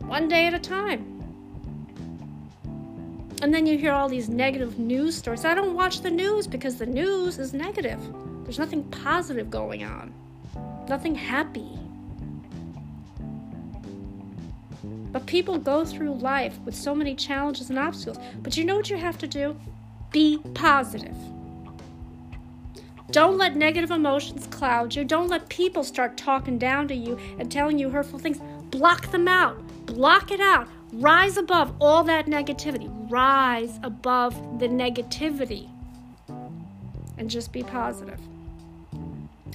one 0.00 0.26
day 0.26 0.48
at 0.48 0.54
a 0.54 0.58
time. 0.58 1.22
And 3.42 3.54
then 3.54 3.64
you 3.64 3.78
hear 3.78 3.92
all 3.92 4.08
these 4.08 4.28
negative 4.28 4.76
news 4.76 5.16
stories. 5.16 5.44
I 5.44 5.54
don't 5.54 5.74
watch 5.74 6.00
the 6.00 6.10
news 6.10 6.48
because 6.48 6.78
the 6.78 6.86
news 6.86 7.38
is 7.38 7.54
negative. 7.54 8.00
There's 8.42 8.58
nothing 8.58 8.82
positive 8.90 9.52
going 9.52 9.84
on, 9.84 10.12
nothing 10.88 11.14
happy. 11.14 11.73
People 15.34 15.58
go 15.58 15.84
through 15.84 16.14
life 16.14 16.56
with 16.64 16.76
so 16.76 16.94
many 16.94 17.12
challenges 17.12 17.68
and 17.68 17.76
obstacles. 17.76 18.24
But 18.44 18.56
you 18.56 18.64
know 18.64 18.76
what 18.76 18.88
you 18.88 18.96
have 18.96 19.18
to 19.18 19.26
do? 19.26 19.58
Be 20.12 20.38
positive. 20.54 21.16
Don't 23.10 23.36
let 23.36 23.56
negative 23.56 23.90
emotions 23.90 24.46
cloud 24.46 24.94
you. 24.94 25.04
Don't 25.04 25.26
let 25.26 25.48
people 25.48 25.82
start 25.82 26.16
talking 26.16 26.56
down 26.56 26.86
to 26.86 26.94
you 26.94 27.18
and 27.40 27.50
telling 27.50 27.80
you 27.80 27.90
hurtful 27.90 28.20
things. 28.20 28.38
Block 28.70 29.10
them 29.10 29.26
out. 29.26 29.58
Block 29.86 30.30
it 30.30 30.38
out. 30.38 30.68
Rise 30.92 31.36
above 31.36 31.74
all 31.80 32.04
that 32.04 32.26
negativity. 32.26 32.88
Rise 33.10 33.80
above 33.82 34.60
the 34.60 34.68
negativity. 34.68 35.68
And 37.18 37.28
just 37.28 37.50
be 37.50 37.64
positive. 37.64 38.20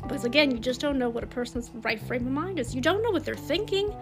Because 0.01 0.25
again, 0.25 0.51
you 0.51 0.57
just 0.57 0.81
don't 0.81 0.99
know 0.99 1.07
what 1.07 1.23
a 1.23 1.27
person's 1.27 1.71
right 1.75 2.01
frame 2.01 2.27
of 2.27 2.33
mind 2.33 2.59
is. 2.59 2.75
You 2.75 2.81
don't 2.81 3.01
know 3.01 3.11
what 3.11 3.23
they're 3.23 3.35
thinking. 3.35 3.95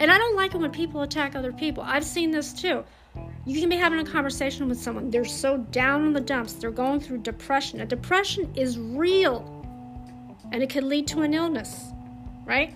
And 0.00 0.10
I 0.10 0.16
don't 0.16 0.34
like 0.34 0.54
it 0.54 0.56
when 0.56 0.70
people 0.70 1.02
attack 1.02 1.36
other 1.36 1.52
people. 1.52 1.84
I've 1.86 2.04
seen 2.04 2.30
this 2.30 2.54
too. 2.54 2.82
You 3.44 3.60
can 3.60 3.68
be 3.68 3.76
having 3.76 3.98
a 3.98 4.04
conversation 4.04 4.66
with 4.66 4.80
someone. 4.80 5.10
They're 5.10 5.26
so 5.26 5.58
down 5.58 6.06
in 6.06 6.14
the 6.14 6.20
dumps. 6.20 6.54
They're 6.54 6.70
going 6.70 7.00
through 7.00 7.18
depression. 7.18 7.82
A 7.82 7.86
depression 7.86 8.50
is 8.56 8.78
real 8.78 9.44
and 10.52 10.62
it 10.62 10.70
can 10.70 10.88
lead 10.88 11.06
to 11.08 11.20
an 11.20 11.34
illness, 11.34 11.92
right? 12.46 12.74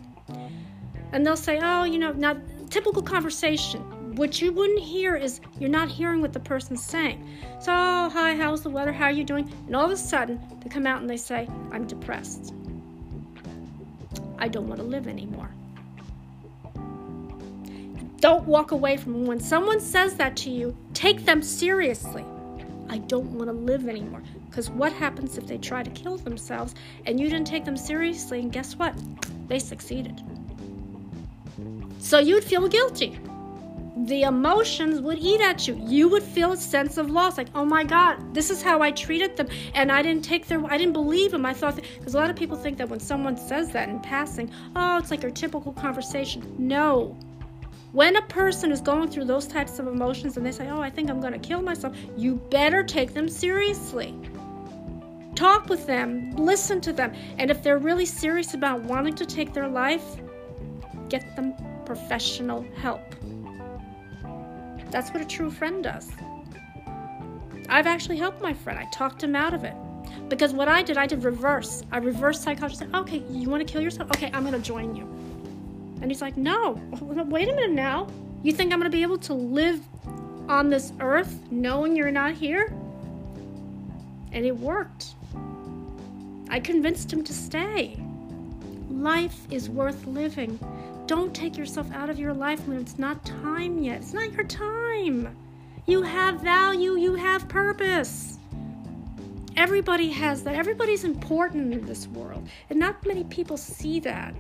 And 1.12 1.24
they'll 1.24 1.34
say, 1.34 1.60
oh, 1.62 1.84
you 1.84 1.98
know, 1.98 2.12
not 2.12 2.36
typical 2.68 3.02
conversation. 3.02 3.80
What 4.16 4.42
you 4.42 4.52
wouldn't 4.52 4.80
hear 4.80 5.16
is 5.16 5.40
you're 5.58 5.70
not 5.70 5.88
hearing 5.88 6.20
what 6.20 6.34
the 6.34 6.40
person's 6.40 6.84
saying. 6.84 7.26
So, 7.58 7.72
oh, 7.72 8.10
hi, 8.10 8.36
how's 8.36 8.62
the 8.62 8.70
weather? 8.70 8.92
How 8.92 9.06
are 9.06 9.10
you 9.10 9.24
doing? 9.24 9.50
And 9.66 9.74
all 9.74 9.86
of 9.86 9.90
a 9.90 9.96
sudden, 9.96 10.40
they 10.62 10.68
come 10.68 10.86
out 10.86 11.00
and 11.00 11.08
they 11.08 11.16
say, 11.16 11.48
I'm 11.72 11.86
depressed. 11.86 12.52
I 14.38 14.48
don't 14.48 14.68
want 14.68 14.80
to 14.80 14.86
live 14.86 15.08
anymore. 15.08 15.50
Don't 18.24 18.46
walk 18.46 18.70
away 18.70 18.96
from. 18.96 19.26
When 19.26 19.38
someone 19.38 19.80
says 19.80 20.14
that 20.14 20.34
to 20.38 20.50
you, 20.50 20.74
take 20.94 21.26
them 21.26 21.42
seriously. 21.42 22.24
I 22.88 22.96
don't 22.96 23.30
want 23.32 23.48
to 23.48 23.52
live 23.52 23.86
anymore. 23.86 24.22
Because 24.48 24.70
what 24.70 24.94
happens 24.94 25.36
if 25.36 25.46
they 25.46 25.58
try 25.58 25.82
to 25.82 25.90
kill 25.90 26.16
themselves 26.16 26.74
and 27.04 27.20
you 27.20 27.28
didn't 27.28 27.46
take 27.46 27.66
them 27.66 27.76
seriously? 27.76 28.40
And 28.40 28.50
guess 28.50 28.76
what? 28.76 28.94
They 29.46 29.58
succeeded. 29.58 30.22
So 31.98 32.18
you'd 32.18 32.44
feel 32.44 32.66
guilty. 32.66 33.18
The 34.06 34.22
emotions 34.22 35.02
would 35.02 35.18
eat 35.18 35.42
at 35.42 35.68
you. 35.68 35.78
You 35.84 36.08
would 36.08 36.22
feel 36.22 36.52
a 36.52 36.56
sense 36.56 36.96
of 36.96 37.10
loss, 37.10 37.36
like, 37.36 37.48
oh 37.54 37.66
my 37.66 37.84
God, 37.84 38.32
this 38.32 38.48
is 38.48 38.62
how 38.62 38.80
I 38.80 38.90
treated 38.90 39.36
them, 39.36 39.48
and 39.74 39.92
I 39.92 40.02
didn't 40.02 40.24
take 40.24 40.46
their, 40.46 40.64
I 40.64 40.78
didn't 40.78 40.94
believe 40.94 41.30
them. 41.30 41.44
I 41.44 41.52
thought, 41.52 41.76
because 41.76 42.14
a 42.14 42.18
lot 42.18 42.30
of 42.30 42.36
people 42.36 42.56
think 42.56 42.78
that 42.78 42.88
when 42.88 43.00
someone 43.00 43.36
says 43.36 43.68
that 43.70 43.90
in 43.90 44.00
passing, 44.00 44.50
oh, 44.74 44.96
it's 44.96 45.10
like 45.10 45.22
your 45.22 45.30
typical 45.30 45.72
conversation. 45.72 46.54
No, 46.58 47.16
when 47.94 48.16
a 48.16 48.22
person 48.22 48.72
is 48.72 48.80
going 48.80 49.08
through 49.08 49.24
those 49.24 49.46
types 49.46 49.78
of 49.78 49.86
emotions 49.86 50.36
and 50.36 50.44
they 50.44 50.50
say, 50.50 50.68
Oh, 50.68 50.80
I 50.80 50.90
think 50.90 51.08
I'm 51.08 51.20
going 51.20 51.32
to 51.32 51.38
kill 51.38 51.62
myself, 51.62 51.96
you 52.16 52.34
better 52.50 52.82
take 52.82 53.14
them 53.14 53.28
seriously. 53.28 54.12
Talk 55.36 55.68
with 55.68 55.86
them, 55.86 56.32
listen 56.32 56.80
to 56.82 56.92
them, 56.92 57.12
and 57.38 57.52
if 57.52 57.62
they're 57.62 57.78
really 57.78 58.04
serious 58.04 58.54
about 58.54 58.82
wanting 58.82 59.14
to 59.14 59.24
take 59.24 59.52
their 59.52 59.68
life, 59.68 60.04
get 61.08 61.36
them 61.36 61.54
professional 61.86 62.66
help. 62.76 63.14
That's 64.90 65.10
what 65.12 65.22
a 65.22 65.26
true 65.26 65.50
friend 65.50 65.84
does. 65.84 66.10
I've 67.68 67.86
actually 67.86 68.16
helped 68.16 68.42
my 68.42 68.52
friend. 68.54 68.78
I 68.78 68.86
talked 68.90 69.22
him 69.22 69.36
out 69.36 69.54
of 69.54 69.62
it. 69.62 69.74
Because 70.28 70.52
what 70.52 70.68
I 70.68 70.82
did, 70.82 70.96
I 70.96 71.06
did 71.06 71.22
reverse. 71.22 71.82
I 71.92 71.98
reverse 71.98 72.40
psychology. 72.40 72.76
Said, 72.76 72.94
okay, 72.94 73.22
you 73.30 73.48
want 73.48 73.66
to 73.66 73.72
kill 73.72 73.82
yourself? 73.82 74.10
Okay, 74.10 74.30
I'm 74.32 74.42
going 74.42 74.54
to 74.54 74.60
join 74.60 74.94
you. 74.94 75.08
And 76.04 76.10
he's 76.10 76.20
like, 76.20 76.36
No, 76.36 76.78
wait 77.00 77.48
a 77.48 77.54
minute 77.54 77.70
now. 77.70 78.08
You 78.42 78.52
think 78.52 78.74
I'm 78.74 78.78
going 78.78 78.90
to 78.90 78.94
be 78.94 79.00
able 79.00 79.16
to 79.20 79.32
live 79.32 79.80
on 80.50 80.68
this 80.68 80.92
earth 81.00 81.50
knowing 81.50 81.96
you're 81.96 82.10
not 82.10 82.34
here? 82.34 82.74
And 84.30 84.44
it 84.44 84.54
worked. 84.54 85.14
I 86.50 86.60
convinced 86.60 87.10
him 87.10 87.24
to 87.24 87.32
stay. 87.32 87.96
Life 88.90 89.46
is 89.50 89.70
worth 89.70 90.06
living. 90.06 90.58
Don't 91.06 91.34
take 91.34 91.56
yourself 91.56 91.90
out 91.94 92.10
of 92.10 92.18
your 92.18 92.34
life 92.34 92.68
when 92.68 92.76
it's 92.76 92.98
not 92.98 93.24
time 93.24 93.82
yet. 93.82 94.02
It's 94.02 94.12
not 94.12 94.30
your 94.30 94.44
time. 94.44 95.34
You 95.86 96.02
have 96.02 96.38
value, 96.42 96.98
you 96.98 97.14
have 97.14 97.48
purpose. 97.48 98.33
Everybody 99.56 100.10
has 100.10 100.42
that. 100.42 100.56
Everybody's 100.56 101.04
important 101.04 101.72
in 101.72 101.86
this 101.86 102.08
world. 102.08 102.48
And 102.70 102.78
not 102.78 103.06
many 103.06 103.24
people 103.24 103.56
see 103.56 104.00
that. 104.00 104.34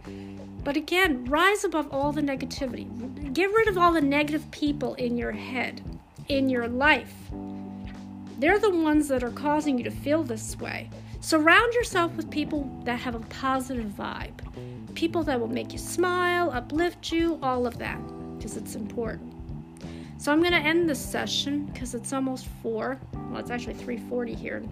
But 0.64 0.76
again, 0.76 1.24
rise 1.26 1.64
above 1.64 1.88
all 1.92 2.12
the 2.12 2.20
negativity. 2.20 3.32
Get 3.32 3.52
rid 3.52 3.68
of 3.68 3.78
all 3.78 3.92
the 3.92 4.00
negative 4.00 4.50
people 4.50 4.94
in 4.94 5.16
your 5.16 5.32
head, 5.32 5.82
in 6.28 6.48
your 6.48 6.66
life. 6.68 7.14
They're 8.38 8.58
the 8.58 8.70
ones 8.70 9.06
that 9.08 9.22
are 9.22 9.30
causing 9.30 9.78
you 9.78 9.84
to 9.84 9.90
feel 9.90 10.24
this 10.24 10.58
way. 10.58 10.90
Surround 11.20 11.72
yourself 11.74 12.12
with 12.16 12.28
people 12.30 12.68
that 12.84 12.98
have 12.98 13.14
a 13.14 13.20
positive 13.20 13.86
vibe, 13.86 14.94
people 14.94 15.22
that 15.22 15.38
will 15.38 15.48
make 15.48 15.72
you 15.72 15.78
smile, 15.78 16.50
uplift 16.50 17.12
you, 17.12 17.38
all 17.42 17.66
of 17.66 17.78
that, 17.78 17.98
because 18.36 18.56
it's 18.56 18.74
important. 18.74 19.32
So 20.18 20.32
I'm 20.32 20.40
going 20.40 20.52
to 20.52 20.58
end 20.58 20.88
this 20.88 21.04
session 21.04 21.66
because 21.66 21.94
it's 21.94 22.12
almost 22.12 22.46
4. 22.62 22.98
Well, 23.30 23.40
it's 23.40 23.50
actually 23.50 23.74
3:40 23.74 24.36
here. 24.36 24.62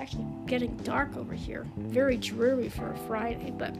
Actually 0.00 0.26
getting 0.46 0.74
dark 0.78 1.16
over 1.16 1.34
here. 1.34 1.66
Very 1.76 2.16
dreary 2.16 2.68
for 2.68 2.90
a 2.90 2.96
Friday, 3.06 3.52
but 3.56 3.74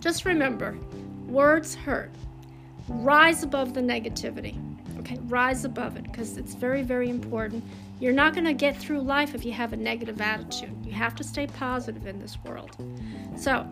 just 0.00 0.24
remember 0.24 0.78
words 1.26 1.74
hurt. 1.74 2.10
Rise 2.88 3.42
above 3.42 3.74
the 3.74 3.80
negativity. 3.80 4.56
Okay, 5.00 5.18
rise 5.24 5.64
above 5.64 5.96
it 5.96 6.04
because 6.04 6.36
it's 6.36 6.54
very, 6.54 6.82
very 6.82 7.10
important. 7.10 7.64
You're 7.98 8.12
not 8.12 8.32
going 8.32 8.44
to 8.44 8.54
get 8.54 8.76
through 8.76 9.00
life 9.00 9.34
if 9.34 9.44
you 9.44 9.52
have 9.52 9.72
a 9.72 9.76
negative 9.76 10.20
attitude. 10.20 10.74
You 10.84 10.92
have 10.92 11.14
to 11.16 11.24
stay 11.24 11.46
positive 11.46 12.06
in 12.06 12.20
this 12.20 12.38
world. 12.44 12.76
So, 13.36 13.66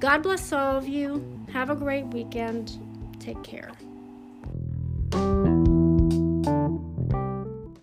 God 0.00 0.22
bless 0.22 0.52
all 0.52 0.76
of 0.76 0.88
you. 0.88 1.40
Have 1.52 1.70
a 1.70 1.76
great 1.76 2.06
weekend. 2.06 2.78
Take 3.20 3.42
care. 3.42 3.70